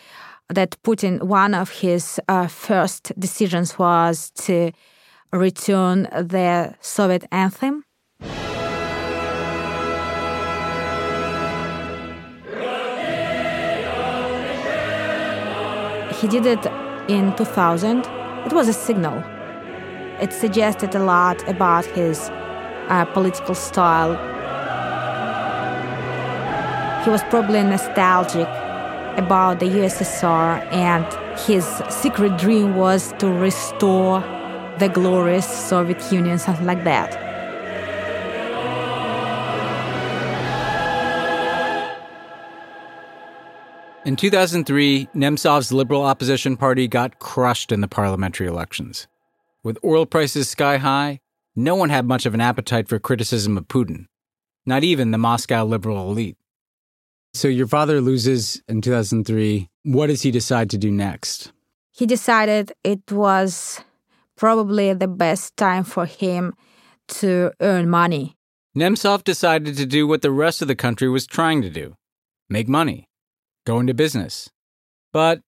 that 0.49 0.75
Putin, 0.83 1.23
one 1.23 1.53
of 1.53 1.69
his 1.69 2.19
uh, 2.27 2.47
first 2.47 3.11
decisions 3.19 3.77
was 3.77 4.31
to 4.31 4.71
return 5.31 6.03
the 6.11 6.73
Soviet 6.81 7.25
anthem. 7.31 7.83
He 16.19 16.27
did 16.27 16.45
it 16.45 16.65
in 17.07 17.33
2000. 17.37 17.99
It 18.45 18.51
was 18.51 18.67
a 18.67 18.73
signal. 18.73 19.23
It 20.19 20.33
suggested 20.33 20.93
a 20.95 20.99
lot 20.99 21.47
about 21.47 21.85
his 21.85 22.29
uh, 22.89 23.05
political 23.13 23.55
style. 23.55 24.15
He 27.03 27.09
was 27.09 27.23
probably 27.29 27.63
nostalgic 27.63 28.49
about 29.19 29.59
the 29.59 29.67
USSR, 29.67 30.65
and 30.73 31.05
his 31.39 31.65
secret 31.89 32.37
dream 32.37 32.75
was 32.75 33.13
to 33.19 33.27
restore 33.29 34.21
the 34.79 34.89
glorious 34.89 35.45
Soviet 35.45 36.11
Union, 36.11 36.39
something 36.39 36.65
like 36.65 36.83
that. 36.85 37.29
In 44.05 44.15
2003, 44.15 45.09
Nemtsov's 45.13 45.71
Liberal 45.71 46.01
Opposition 46.01 46.57
Party 46.57 46.87
got 46.87 47.19
crushed 47.19 47.71
in 47.71 47.81
the 47.81 47.87
parliamentary 47.87 48.47
elections. 48.47 49.07
With 49.63 49.77
oil 49.83 50.05
prices 50.05 50.49
sky 50.49 50.77
high, 50.77 51.19
no 51.55 51.75
one 51.75 51.89
had 51.89 52.07
much 52.07 52.25
of 52.25 52.33
an 52.33 52.41
appetite 52.41 52.87
for 52.87 52.97
criticism 52.97 53.57
of 53.57 53.67
Putin, 53.67 54.05
not 54.65 54.83
even 54.83 55.11
the 55.11 55.17
Moscow 55.17 55.65
liberal 55.65 56.09
elite. 56.09 56.37
So 57.39 57.47
your 57.47 57.67
father 57.67 58.01
loses 58.01 58.61
in 58.67 58.81
2003. 58.81 59.69
What 59.83 60.07
does 60.07 60.23
he 60.23 60.29
decide 60.29 60.69
to 60.71 60.77
do 60.77 60.91
next? 60.91 61.53
He 61.89 62.05
decided 62.05 62.73
it 62.83 63.13
was 63.13 63.79
probably 64.35 64.93
the 64.93 65.07
best 65.07 65.55
time 65.55 65.85
for 65.85 66.05
him 66.05 66.53
to 67.21 67.53
earn 67.61 67.89
money. 67.89 68.35
Nemtsov 68.75 69.23
decided 69.23 69.77
to 69.77 69.85
do 69.85 70.05
what 70.05 70.21
the 70.21 70.31
rest 70.31 70.61
of 70.61 70.67
the 70.67 70.75
country 70.75 71.07
was 71.07 71.25
trying 71.25 71.61
to 71.61 71.69
do 71.69 71.95
make 72.49 72.67
money, 72.67 73.07
go 73.65 73.79
into 73.79 73.93
business. 73.93 74.49
But 75.13 75.39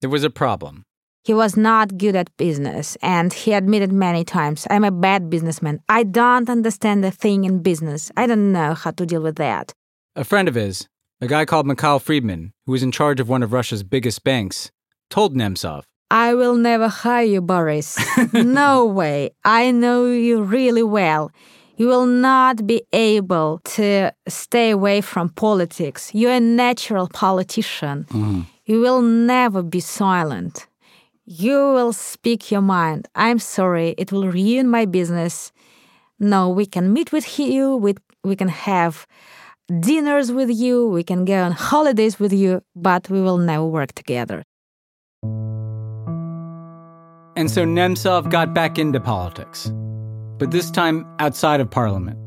there 0.00 0.10
was 0.10 0.24
a 0.24 0.30
problem. 0.30 0.82
He 1.22 1.32
was 1.32 1.56
not 1.56 1.96
good 1.96 2.16
at 2.16 2.36
business, 2.38 2.96
and 3.02 3.32
he 3.32 3.52
admitted 3.52 3.92
many 3.92 4.24
times, 4.24 4.66
I'm 4.68 4.82
a 4.82 4.90
bad 4.90 5.30
businessman. 5.30 5.78
I 5.88 6.02
don't 6.02 6.50
understand 6.50 7.04
a 7.04 7.12
thing 7.12 7.44
in 7.44 7.62
business. 7.62 8.10
I 8.16 8.26
don't 8.26 8.50
know 8.50 8.74
how 8.74 8.90
to 8.90 9.06
deal 9.06 9.22
with 9.22 9.36
that. 9.36 9.72
A 10.16 10.24
friend 10.24 10.48
of 10.48 10.56
his, 10.56 10.88
a 11.20 11.26
guy 11.26 11.44
called 11.44 11.66
Mikhail 11.66 11.98
Friedman, 11.98 12.52
who 12.66 12.72
was 12.72 12.82
in 12.82 12.90
charge 12.90 13.20
of 13.20 13.28
one 13.28 13.42
of 13.42 13.52
Russia's 13.52 13.82
biggest 13.82 14.24
banks, 14.24 14.70
told 15.10 15.36
Nemtsov, 15.36 15.82
I 16.10 16.34
will 16.34 16.56
never 16.56 16.88
hire 16.88 17.24
you, 17.24 17.40
Boris. 17.40 17.96
no 18.32 18.84
way. 18.84 19.30
I 19.44 19.70
know 19.70 20.06
you 20.06 20.42
really 20.42 20.82
well. 20.82 21.30
You 21.76 21.86
will 21.86 22.06
not 22.06 22.66
be 22.66 22.82
able 22.92 23.60
to 23.76 24.12
stay 24.26 24.70
away 24.70 25.00
from 25.02 25.28
politics. 25.28 26.10
You're 26.12 26.32
a 26.32 26.40
natural 26.40 27.08
politician. 27.08 28.06
Mm-hmm. 28.10 28.40
You 28.66 28.80
will 28.80 29.02
never 29.02 29.62
be 29.62 29.80
silent. 29.80 30.66
You 31.24 31.56
will 31.56 31.92
speak 31.92 32.50
your 32.50 32.60
mind. 32.60 33.06
I'm 33.14 33.38
sorry, 33.38 33.94
it 33.96 34.10
will 34.10 34.28
ruin 34.28 34.68
my 34.68 34.84
business. 34.84 35.52
No, 36.18 36.48
we 36.48 36.66
can 36.66 36.92
meet 36.92 37.12
with 37.12 37.38
you, 37.38 37.76
we, 37.76 37.94
we 38.24 38.34
can 38.34 38.48
have 38.48 39.06
dinners 39.78 40.32
with 40.32 40.50
you, 40.50 40.88
we 40.88 41.04
can 41.04 41.24
go 41.24 41.44
on 41.44 41.52
holidays 41.52 42.18
with 42.18 42.32
you, 42.32 42.62
but 42.74 43.08
we 43.08 43.20
will 43.20 43.38
never 43.38 43.64
work 43.64 43.92
together. 43.92 44.42
And 47.36 47.50
so 47.50 47.64
Nemtsov 47.64 48.30
got 48.30 48.52
back 48.52 48.78
into 48.78 49.00
politics, 49.00 49.72
but 50.38 50.50
this 50.50 50.70
time 50.70 51.06
outside 51.20 51.60
of 51.60 51.70
parliament. 51.70 52.18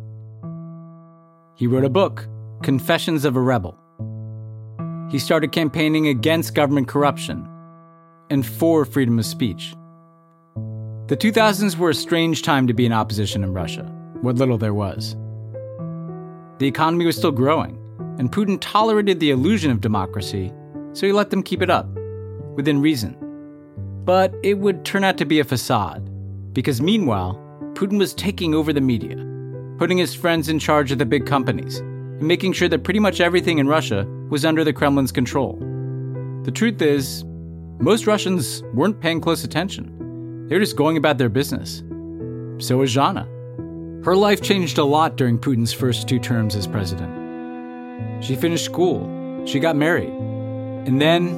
He 1.55 1.67
wrote 1.67 1.83
a 1.83 1.89
book, 1.89 2.27
Confessions 2.63 3.25
of 3.25 3.35
a 3.35 3.41
Rebel. 3.41 3.77
He 5.11 5.19
started 5.19 5.51
campaigning 5.51 6.07
against 6.07 6.55
government 6.55 6.87
corruption 6.87 7.47
and 8.29 8.45
for 8.45 8.85
freedom 8.85 9.19
of 9.19 9.25
speech. 9.25 9.75
The 11.07 11.17
2000s 11.17 11.77
were 11.77 11.89
a 11.89 11.93
strange 11.93 12.41
time 12.41 12.65
to 12.67 12.73
be 12.73 12.85
in 12.85 12.93
opposition 12.93 13.43
in 13.43 13.53
Russia, 13.53 13.83
what 14.21 14.37
little 14.37 14.57
there 14.57 14.73
was. 14.73 15.15
The 16.59 16.67
economy 16.67 17.05
was 17.05 17.17
still 17.17 17.31
growing, 17.31 17.77
and 18.19 18.31
Putin 18.31 18.57
tolerated 18.61 19.19
the 19.19 19.31
illusion 19.31 19.71
of 19.71 19.81
democracy, 19.81 20.53
so 20.93 21.07
he 21.07 21.11
let 21.11 21.29
them 21.29 21.43
keep 21.43 21.61
it 21.61 21.69
up, 21.69 21.87
within 22.55 22.81
reason. 22.81 23.17
But 24.05 24.33
it 24.43 24.59
would 24.59 24.85
turn 24.85 25.03
out 25.03 25.17
to 25.17 25.25
be 25.25 25.39
a 25.39 25.43
facade, 25.43 26.09
because 26.53 26.81
meanwhile, 26.81 27.39
Putin 27.73 27.97
was 27.97 28.13
taking 28.13 28.53
over 28.53 28.71
the 28.71 28.81
media, 28.81 29.17
putting 29.77 29.97
his 29.97 30.13
friends 30.13 30.47
in 30.49 30.59
charge 30.59 30.91
of 30.91 30.99
the 30.99 31.05
big 31.05 31.25
companies, 31.25 31.79
and 31.79 32.23
making 32.23 32.53
sure 32.53 32.69
that 32.69 32.83
pretty 32.83 32.99
much 32.99 33.19
everything 33.19 33.57
in 33.57 33.67
Russia 33.67 34.05
was 34.29 34.45
under 34.45 34.63
the 34.63 34.73
Kremlin's 34.73 35.11
control. 35.11 35.57
The 36.43 36.51
truth 36.51 36.81
is, 36.81 37.23
most 37.79 38.05
Russians 38.05 38.61
weren't 38.73 39.01
paying 39.01 39.19
close 39.19 39.43
attention. 39.43 40.47
They 40.47 40.55
were 40.55 40.61
just 40.61 40.75
going 40.75 40.97
about 40.97 41.17
their 41.17 41.29
business. 41.29 41.79
So 42.59 42.77
was 42.77 42.93
Zhanna. 42.93 43.27
Her 44.03 44.17
life 44.17 44.41
changed 44.41 44.77
a 44.77 44.83
lot 44.83 45.15
during 45.15 45.39
Putin's 45.39 45.71
first 45.71 46.09
two 46.09 46.19
terms 46.19 46.57
as 46.57 46.67
president. 46.67 48.21
She 48.21 48.35
finished 48.35 48.65
school, 48.65 49.45
she 49.45 49.61
got 49.61 49.77
married, 49.77 50.09
and 50.09 50.99
then, 50.99 51.29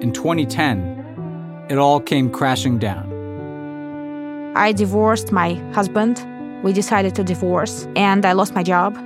in 0.00 0.12
2010, 0.12 1.66
it 1.68 1.76
all 1.76 1.98
came 1.98 2.30
crashing 2.30 2.78
down. 2.78 4.52
I 4.54 4.70
divorced 4.70 5.32
my 5.32 5.54
husband. 5.72 6.24
We 6.62 6.72
decided 6.72 7.16
to 7.16 7.24
divorce, 7.24 7.88
and 7.96 8.24
I 8.24 8.32
lost 8.32 8.54
my 8.54 8.62
job, 8.62 8.96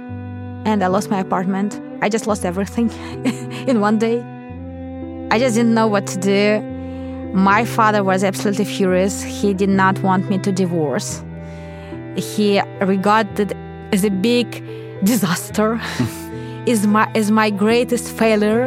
and 0.67 0.85
I 0.85 0.89
lost 0.89 1.09
my 1.09 1.21
apartment. 1.21 1.81
I 2.03 2.11
just 2.11 2.27
lost 2.27 2.45
everything 2.45 2.91
in 3.67 3.81
one 3.81 3.99
day. 3.99 4.21
I 5.31 5.39
just 5.39 5.55
didn't 5.57 5.73
know 5.73 5.87
what 5.87 6.07
to 6.09 6.19
do. 6.19 6.61
My 7.33 7.65
father 7.65 8.05
was 8.05 8.23
absolutely 8.23 8.67
furious. 8.67 9.23
He 9.23 9.55
did 9.55 9.71
not 9.71 9.99
want 10.03 10.29
me 10.29 10.37
to 10.41 10.53
divorce. 10.53 11.25
He 12.17 12.61
regarded 12.81 13.57
as 13.93 14.05
a 14.05 14.11
big 14.11 14.51
disaster, 15.05 15.81
is 16.67 16.87
my 16.87 17.11
as 17.15 17.31
my 17.31 17.51
greatest 17.51 18.09
failure. 18.17 18.67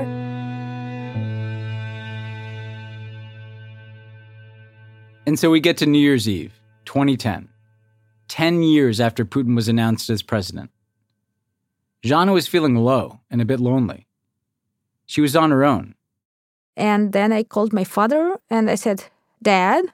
And 5.27 5.39
so 5.39 5.49
we 5.49 5.59
get 5.59 5.77
to 5.77 5.85
New 5.85 5.99
Year's 5.99 6.29
Eve, 6.29 6.53
2010, 6.85 7.49
10 8.27 8.63
years 8.63 8.99
after 8.99 9.25
Putin 9.25 9.55
was 9.55 9.67
announced 9.67 10.09
as 10.09 10.21
president. 10.21 10.69
Zhanna 12.03 12.33
was 12.33 12.47
feeling 12.47 12.75
low 12.75 13.21
and 13.31 13.41
a 13.41 13.45
bit 13.45 13.59
lonely. 13.59 14.07
She 15.07 15.21
was 15.21 15.35
on 15.35 15.49
her 15.49 15.63
own. 15.63 15.95
And 16.77 17.11
then 17.13 17.31
I 17.31 17.43
called 17.43 17.73
my 17.73 17.83
father 17.83 18.37
and 18.49 18.69
I 18.69 18.75
said, 18.75 19.05
Dad, 19.41 19.85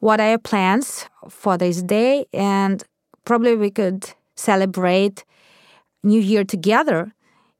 what 0.00 0.20
are 0.20 0.30
your 0.30 0.38
plans 0.38 1.06
for 1.28 1.56
this 1.56 1.82
day? 1.82 2.26
And 2.32 2.82
probably 3.24 3.54
we 3.54 3.70
could 3.70 4.12
celebrate 4.34 5.24
New 6.02 6.20
Year 6.20 6.44
together. 6.44 7.14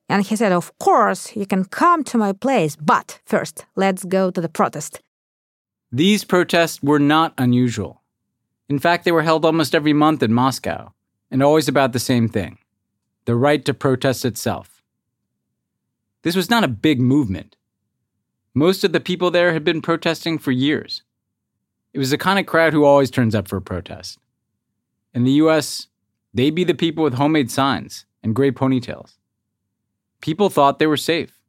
And 0.09 0.25
he 0.27 0.35
said, 0.35 0.53
Of 0.53 0.77
course, 0.79 1.37
you 1.37 1.47
can 1.47 1.65
come 1.65 2.03
to 2.05 2.19
my 2.19 2.33
place, 2.33 2.77
but 2.77 3.21
first, 3.25 3.67
let's 3.77 4.05
go 4.05 4.31
to 4.31 4.41
the 4.41 4.49
protest. 4.49 5.01
These 5.93 6.25
protests 6.25 6.83
were 6.83 6.99
not 6.99 7.35
unusual. 7.39 8.03
In 8.69 8.79
fact, 8.79 9.05
they 9.05 9.13
were 9.13 9.23
held 9.23 9.45
almost 9.45 9.75
every 9.75 9.93
month 9.93 10.23
in 10.23 10.33
Moscow, 10.33 10.93
and 11.31 11.43
always 11.43 11.69
about 11.69 11.93
the 11.93 11.99
same 11.99 12.29
thing 12.29 12.59
the 13.27 13.37
right 13.37 13.65
to 13.65 13.75
protest 13.75 14.25
itself. 14.25 14.83
This 16.23 16.35
was 16.35 16.51
not 16.51 16.65
a 16.65 16.69
big 16.69 17.01
movement. 17.01 17.57
Most 18.55 18.83
of 18.83 18.93
the 18.93 19.01
people 19.01 19.31
there 19.31 19.53
had 19.53 19.63
been 19.63 19.83
protesting 19.83 20.39
for 20.39 20.51
years. 20.51 21.03
It 21.93 21.99
was 21.99 22.11
the 22.11 22.19
kind 22.19 22.39
of 22.39 22.47
crowd 22.47 22.73
who 22.73 22.85
always 22.85 23.11
turns 23.11 23.35
up 23.35 23.49
for 23.49 23.57
a 23.57 23.63
protest. 23.63 24.19
In 25.13 25.25
the 25.25 25.33
US, 25.33 25.89
they'd 26.33 26.55
be 26.55 26.65
the 26.65 26.75
people 26.75 27.03
with 27.03 27.15
homemade 27.15 27.51
signs 27.51 28.07
and 28.23 28.35
gray 28.35 28.51
ponytails. 28.51 29.17
People 30.21 30.51
thought 30.51 30.79
they 30.79 30.87
were 30.87 30.97
safe. 30.97 31.41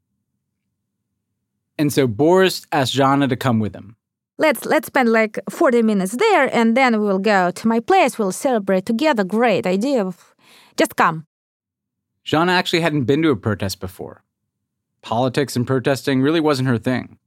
And 1.77 1.91
so 1.91 2.08
Boris 2.08 2.65
asked 2.71 2.95
Zhanna 2.95 3.27
to 3.30 3.36
come 3.36 3.60
with 3.60 3.75
him. 3.75 3.95
Let's 4.38 4.65
let's 4.65 4.88
spend 4.88 5.10
like 5.10 5.39
40 5.49 5.84
minutes 5.84 6.13
there 6.13 6.49
and 6.51 6.75
then 6.75 6.99
we'll 6.99 7.19
go 7.19 7.51
to 7.51 7.67
my 7.67 7.80
place. 7.80 8.17
We'll 8.17 8.32
celebrate 8.32 8.86
together. 8.86 9.23
Great 9.23 9.67
idea. 9.67 10.12
Just 10.77 10.95
come. 10.95 11.27
Zhanna 12.25 12.51
actually 12.51 12.82
hadn't 12.82 13.04
been 13.04 13.21
to 13.21 13.30
a 13.30 13.36
protest 13.36 13.80
before. 13.80 14.23
Politics 15.01 15.56
and 15.56 15.65
protesting 15.65 16.21
really 16.21 16.39
wasn't 16.39 16.69
her 16.69 16.77
thing. 16.77 17.17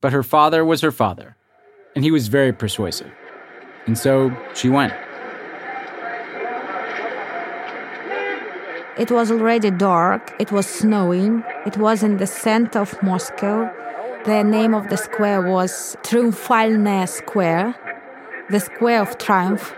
But 0.00 0.12
her 0.12 0.22
father 0.22 0.64
was 0.64 0.80
her 0.80 0.92
father, 0.92 1.36
and 1.95 2.03
he 2.03 2.11
was 2.11 2.27
very 2.27 2.53
persuasive. 2.53 3.11
And 3.87 3.97
so 3.97 4.31
she 4.53 4.69
went. 4.69 4.93
It 8.97 9.11
was 9.11 9.31
already 9.31 9.69
dark, 9.69 10.33
it 10.39 10.51
was 10.51 10.65
snowing, 10.65 11.43
it 11.65 11.77
was 11.77 12.01
in 12.01 12.17
the 12.17 12.25
center 12.25 12.79
of 12.79 13.01
Moscow. 13.03 13.71
The 14.25 14.43
name 14.43 14.73
of 14.73 14.89
the 14.89 14.97
square 14.97 15.41
was 15.41 15.95
Triumphальная 16.01 17.07
Square, 17.07 17.75
the 18.49 18.59
Square 18.59 19.01
of 19.01 19.17
Triumph. 19.17 19.75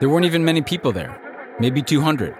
There 0.00 0.08
weren't 0.08 0.26
even 0.26 0.44
many 0.44 0.62
people 0.62 0.92
there, 0.92 1.16
maybe 1.58 1.82
200. 1.82 2.34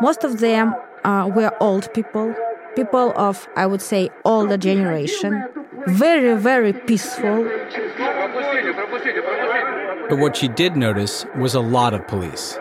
Most 0.00 0.24
of 0.24 0.40
them 0.40 0.74
uh, 1.04 1.30
were 1.34 1.52
old 1.60 1.92
people, 1.94 2.34
people 2.75 3.13
of, 3.15 3.47
I 3.55 3.65
would 3.65 3.81
say, 3.81 4.09
older 4.25 4.57
generation, 4.57 5.43
very, 5.87 6.35
very 6.37 6.73
peaceful. 6.73 7.43
But 10.09 10.17
what 10.17 10.37
she 10.37 10.47
did 10.47 10.75
notice 10.75 11.25
was 11.37 11.55
a 11.55 11.59
lot 11.59 11.93
of 11.93 12.07
police. 12.07 12.59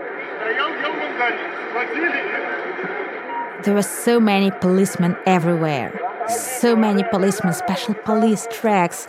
There 3.64 3.74
were 3.74 3.82
so 3.82 4.18
many 4.18 4.50
policemen 4.50 5.16
everywhere. 5.24 5.98
So 6.28 6.74
many 6.74 7.04
policemen, 7.04 7.52
special 7.52 7.94
police 7.94 8.48
tracks. 8.50 9.06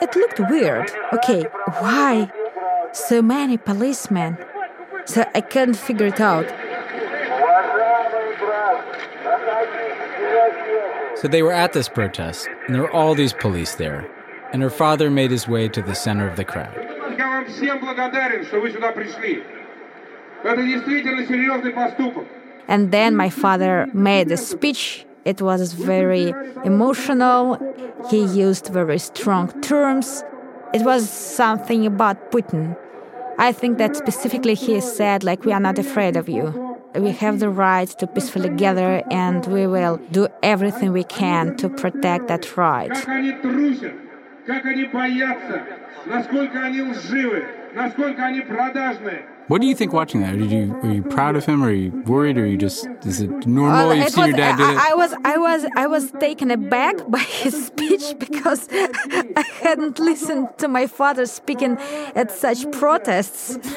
It 0.00 0.14
looked 0.16 0.40
weird. 0.50 0.90
Okay, 1.12 1.42
why 1.80 2.30
so 2.92 3.20
many 3.22 3.56
policemen? 3.58 4.38
So 5.04 5.24
I 5.34 5.40
couldn't 5.40 5.74
figure 5.74 6.06
it 6.06 6.20
out. 6.20 6.46
So 11.20 11.28
they 11.28 11.42
were 11.42 11.52
at 11.52 11.74
this 11.74 11.86
protest, 11.86 12.48
and 12.66 12.74
there 12.74 12.80
were 12.80 12.90
all 12.90 13.14
these 13.14 13.34
police 13.34 13.74
there. 13.74 14.10
And 14.52 14.62
her 14.62 14.70
father 14.70 15.10
made 15.10 15.30
his 15.30 15.46
way 15.46 15.68
to 15.68 15.82
the 15.82 15.94
center 15.94 16.26
of 16.26 16.36
the 16.36 16.44
crowd. 16.44 16.74
And 22.68 22.90
then 22.90 23.16
my 23.16 23.28
father 23.28 23.86
made 23.92 24.32
a 24.32 24.36
speech. 24.38 25.04
It 25.26 25.42
was 25.42 25.74
very 25.74 26.32
emotional. 26.64 27.58
He 28.10 28.24
used 28.24 28.68
very 28.68 28.98
strong 28.98 29.60
terms. 29.60 30.24
It 30.72 30.82
was 30.86 31.10
something 31.10 31.84
about 31.84 32.32
Putin. 32.32 32.76
I 33.38 33.52
think 33.52 33.76
that 33.76 33.94
specifically 33.94 34.54
he 34.54 34.80
said, 34.80 35.22
like, 35.22 35.44
we 35.44 35.52
are 35.52 35.60
not 35.60 35.78
afraid 35.78 36.16
of 36.16 36.30
you. 36.30 36.69
We 36.95 37.11
have 37.11 37.39
the 37.39 37.49
right 37.49 37.89
to 37.99 38.07
peacefully 38.07 38.49
gather, 38.49 39.03
and 39.11 39.45
we 39.45 39.67
will 39.67 39.99
do 40.11 40.27
everything 40.41 40.91
we 40.91 41.03
can 41.03 41.55
to 41.57 41.69
protect 41.69 42.27
that 42.27 42.57
right. 42.57 42.89
Как 42.89 43.07
они 43.07 43.31
трусят, 43.33 43.93
как 44.45 44.65
они 44.65 44.85
боятся, 44.85 45.63
насколько 46.05 46.59
они 46.59 46.81
лживы, 46.81 47.45
насколько 47.73 48.25
они 48.25 48.41
продажные. 48.41 49.25
what 49.50 49.60
do 49.60 49.66
you 49.66 49.74
think 49.74 49.92
watching 49.92 50.20
that? 50.20 50.38
Did 50.38 50.52
you 50.52 50.72
are 50.84 50.92
you 50.92 51.02
proud 51.02 51.34
of 51.34 51.44
him? 51.44 51.64
Or 51.64 51.70
are 51.70 51.72
you 51.72 51.90
worried? 52.06 52.38
Or 52.38 52.44
are 52.44 52.46
you 52.46 52.56
just 52.56 52.86
is 53.04 53.20
it 53.20 53.48
normal? 53.48 53.88
Well, 53.88 53.96
You've 53.96 54.06
it 54.06 54.12
seen 54.12 54.22
was, 54.22 54.28
your 54.28 54.36
dad 54.36 54.58
do 54.58 54.62
I, 54.62 54.70
it. 54.70 54.78
I 54.78 54.94
was 54.94 55.12
I 55.24 55.38
was 55.38 55.66
I 55.74 55.86
was 55.88 56.12
taken 56.20 56.52
aback 56.52 56.94
by 57.10 57.18
his 57.18 57.66
speech 57.66 58.14
because 58.20 58.68
I 58.72 59.44
hadn't 59.60 59.98
listened 59.98 60.56
to 60.58 60.68
my 60.68 60.86
father 60.86 61.26
speaking 61.26 61.78
at 62.14 62.30
such 62.30 62.70
protests, 62.70 63.58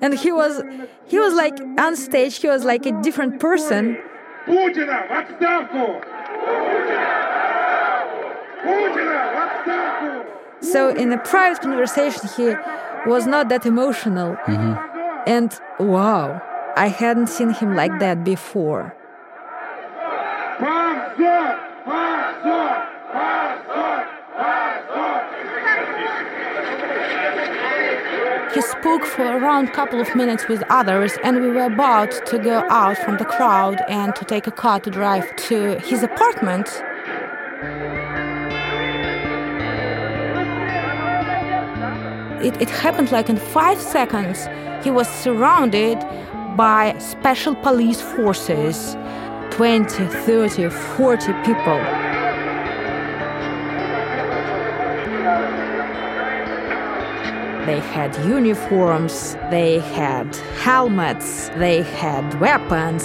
and 0.00 0.16
he 0.16 0.30
was 0.30 0.62
he 1.08 1.18
was 1.18 1.34
like 1.34 1.58
on 1.76 1.96
stage. 1.96 2.38
He 2.38 2.46
was 2.46 2.64
like 2.64 2.86
a 2.86 2.92
different 3.02 3.40
person. 3.40 3.98
So 10.60 10.90
in 10.90 11.12
a 11.12 11.18
private 11.18 11.60
conversation, 11.60 12.28
he 12.36 12.54
was 13.06 13.26
not 13.26 13.48
that 13.48 13.66
emotional. 13.66 14.36
Mm-hmm. 14.46 15.22
And 15.26 15.58
wow, 15.78 16.42
I 16.76 16.88
hadn't 16.88 17.28
seen 17.28 17.50
him 17.50 17.74
like 17.74 17.98
that 18.00 18.24
before. 18.24 18.94
He 28.54 28.62
spoke 28.62 29.04
for 29.04 29.22
around 29.22 29.68
a 29.68 29.72
couple 29.72 30.00
of 30.00 30.14
minutes 30.16 30.48
with 30.48 30.62
others, 30.68 31.16
and 31.22 31.40
we 31.40 31.48
were 31.48 31.66
about 31.66 32.10
to 32.26 32.38
go 32.38 32.64
out 32.68 32.98
from 32.98 33.16
the 33.16 33.24
crowd 33.24 33.80
and 33.88 34.14
to 34.16 34.24
take 34.24 34.46
a 34.46 34.50
car 34.50 34.80
to 34.80 34.90
drive 34.90 35.34
to 35.48 35.78
his 35.78 36.02
apartment. 36.02 36.82
It, 42.42 42.60
it 42.62 42.70
happened 42.70 43.12
like 43.12 43.28
in 43.28 43.36
five 43.36 43.78
seconds. 43.78 44.48
He 44.82 44.90
was 44.90 45.06
surrounded 45.08 45.98
by 46.56 46.96
special 46.98 47.54
police 47.54 48.00
forces 48.00 48.96
20, 49.50 50.06
30, 50.06 50.70
40 50.70 51.32
people. 51.44 51.80
They 57.66 57.78
had 57.80 58.16
uniforms, 58.24 59.34
they 59.50 59.80
had 59.80 60.34
helmets, 60.62 61.50
they 61.50 61.82
had 61.82 62.40
weapons. 62.40 63.04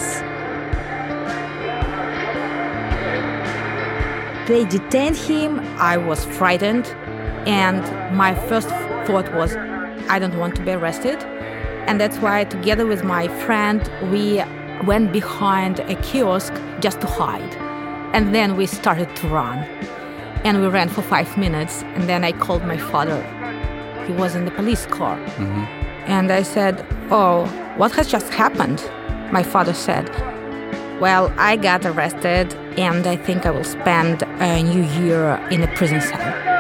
They 4.47 4.63
detained 4.63 5.17
him. 5.17 5.59
I 5.77 5.97
was 5.97 6.23
frightened, 6.23 6.87
and 7.45 7.83
my 8.15 8.33
first 8.47 8.69
thought 9.05 9.33
was, 9.33 9.55
I 10.09 10.19
don't 10.19 10.37
want 10.37 10.55
to 10.57 10.63
be 10.63 10.71
arrested. 10.71 11.23
And 11.87 11.99
that's 11.99 12.17
why, 12.17 12.43
together 12.43 12.85
with 12.85 13.03
my 13.03 13.27
friend, 13.45 13.81
we 14.11 14.43
went 14.85 15.11
behind 15.13 15.79
a 15.79 15.95
kiosk 16.01 16.53
just 16.79 17.01
to 17.01 17.07
hide. 17.07 17.55
And 18.13 18.33
then 18.33 18.55
we 18.55 18.65
started 18.65 19.15
to 19.17 19.27
run. 19.27 19.59
And 20.43 20.61
we 20.61 20.67
ran 20.67 20.89
for 20.89 21.01
five 21.01 21.37
minutes, 21.37 21.83
and 21.95 22.07
then 22.07 22.23
I 22.23 22.31
called 22.31 22.63
my 22.63 22.77
father 22.77 23.21
he 24.05 24.13
was 24.13 24.35
in 24.35 24.45
the 24.45 24.51
police 24.51 24.85
car. 24.85 25.17
Mm-hmm. 25.17 25.63
And 26.07 26.31
I 26.31 26.43
said, 26.43 26.85
Oh, 27.09 27.45
what 27.77 27.91
has 27.93 28.07
just 28.07 28.31
happened? 28.33 28.83
My 29.31 29.43
father 29.43 29.73
said, 29.73 30.09
Well, 30.99 31.33
I 31.37 31.55
got 31.55 31.85
arrested, 31.85 32.53
and 32.77 33.07
I 33.07 33.15
think 33.15 33.45
I 33.45 33.51
will 33.51 33.63
spend 33.63 34.23
a 34.23 34.63
new 34.63 34.83
year 35.01 35.35
in 35.51 35.63
a 35.63 35.67
prison 35.75 36.01
cell. 36.01 36.54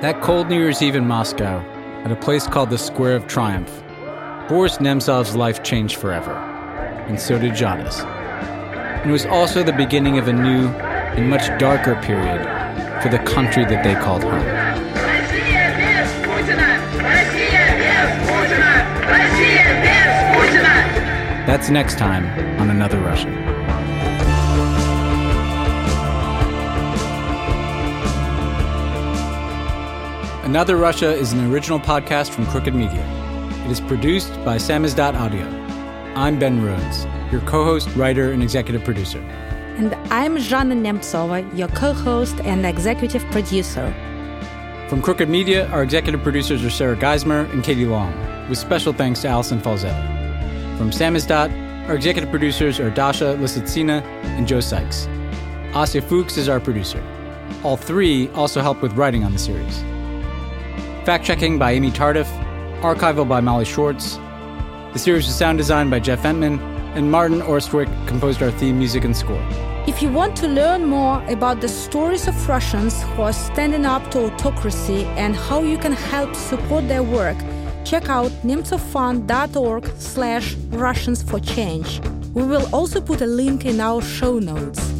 That 0.00 0.22
cold 0.22 0.48
New 0.48 0.58
Year's 0.58 0.80
Eve 0.80 0.96
in 0.96 1.06
Moscow, 1.06 1.60
at 2.04 2.10
a 2.10 2.16
place 2.16 2.46
called 2.46 2.70
the 2.70 2.78
Square 2.78 3.16
of 3.16 3.26
Triumph, 3.26 3.70
Boris 4.48 4.78
Nemtsov's 4.78 5.36
life 5.36 5.62
changed 5.62 5.96
forever 5.96 6.32
and 7.06 7.20
so 7.20 7.38
did. 7.38 7.60
And 7.60 9.10
it 9.10 9.12
was 9.12 9.26
also 9.26 9.62
the 9.62 9.74
beginning 9.74 10.16
of 10.16 10.28
a 10.28 10.32
new 10.32 10.68
and 10.68 11.28
much 11.28 11.46
darker 11.58 11.96
period 11.96 12.40
for 13.02 13.10
the 13.10 13.18
country 13.18 13.66
that 13.66 13.84
they 13.84 13.94
called 13.94 14.22
home. 14.22 14.40
That's 21.46 21.68
next 21.68 21.98
time 21.98 22.24
on 22.58 22.70
Another 22.70 23.00
Russia. 23.00 23.39
Another 30.50 30.76
Russia 30.76 31.14
is 31.14 31.32
an 31.32 31.48
original 31.52 31.78
podcast 31.78 32.30
from 32.30 32.44
Crooked 32.46 32.74
Media. 32.74 33.06
It 33.66 33.70
is 33.70 33.80
produced 33.80 34.32
by 34.44 34.56
Samizdat 34.56 35.14
Audio. 35.14 35.46
I'm 36.16 36.40
Ben 36.40 36.60
Rhodes, 36.60 37.06
your 37.30 37.40
co 37.42 37.62
host, 37.62 37.88
writer, 37.94 38.32
and 38.32 38.42
executive 38.42 38.82
producer. 38.82 39.20
And 39.78 39.94
I'm 40.12 40.38
Zhanna 40.38 40.74
Nemtsova, 40.74 41.56
your 41.56 41.68
co 41.68 41.92
host 41.92 42.40
and 42.40 42.66
executive 42.66 43.24
producer. 43.30 43.94
From 44.88 45.00
Crooked 45.00 45.28
Media, 45.28 45.68
our 45.68 45.84
executive 45.84 46.20
producers 46.20 46.64
are 46.64 46.70
Sarah 46.70 46.96
Geismar 46.96 47.48
and 47.52 47.62
Katie 47.62 47.86
Long, 47.86 48.12
with 48.48 48.58
special 48.58 48.92
thanks 48.92 49.22
to 49.22 49.28
Allison 49.28 49.60
Falzetta. 49.60 50.76
From 50.76 50.90
Samizdat, 50.90 51.52
our 51.88 51.94
executive 51.94 52.28
producers 52.28 52.80
are 52.80 52.90
Dasha 52.90 53.36
Lisitsina 53.38 54.02
and 54.24 54.48
Joe 54.48 54.58
Sykes. 54.58 55.06
Asya 55.74 56.02
Fuchs 56.02 56.36
is 56.36 56.48
our 56.48 56.58
producer. 56.58 57.00
All 57.62 57.76
three 57.76 58.28
also 58.30 58.60
help 58.60 58.82
with 58.82 58.94
writing 58.94 59.22
on 59.22 59.32
the 59.32 59.38
series. 59.38 59.84
Fact 61.04 61.24
checking 61.24 61.58
by 61.58 61.72
Amy 61.72 61.90
Tardif, 61.90 62.28
archival 62.82 63.26
by 63.26 63.40
Molly 63.40 63.64
Schwartz, 63.64 64.16
the 64.92 64.98
series 64.98 65.24
was 65.26 65.34
sound 65.34 65.56
designed 65.56 65.90
by 65.90 65.98
Jeff 65.98 66.22
Entman, 66.24 66.60
and 66.94 67.10
Martin 67.10 67.40
Austwick 67.40 67.88
composed 68.06 68.42
our 68.42 68.50
theme 68.50 68.76
music 68.76 69.04
and 69.04 69.16
score. 69.16 69.42
If 69.86 70.02
you 70.02 70.10
want 70.10 70.36
to 70.36 70.46
learn 70.46 70.84
more 70.84 71.24
about 71.28 71.62
the 71.62 71.68
stories 71.68 72.28
of 72.28 72.46
Russians 72.46 73.02
who 73.02 73.22
are 73.22 73.32
standing 73.32 73.86
up 73.86 74.10
to 74.10 74.26
autocracy 74.26 75.04
and 75.16 75.34
how 75.34 75.62
you 75.62 75.78
can 75.78 75.92
help 75.92 76.34
support 76.34 76.86
their 76.86 77.02
work, 77.02 77.38
check 77.82 78.10
out 78.10 78.30
nemtsovfund.org 78.42 79.86
slash 79.96 80.54
Russians 80.68 81.22
for 81.22 81.40
Change. 81.40 82.00
We 82.34 82.42
will 82.42 82.68
also 82.74 83.00
put 83.00 83.22
a 83.22 83.26
link 83.26 83.64
in 83.64 83.80
our 83.80 84.02
show 84.02 84.38
notes. 84.38 84.99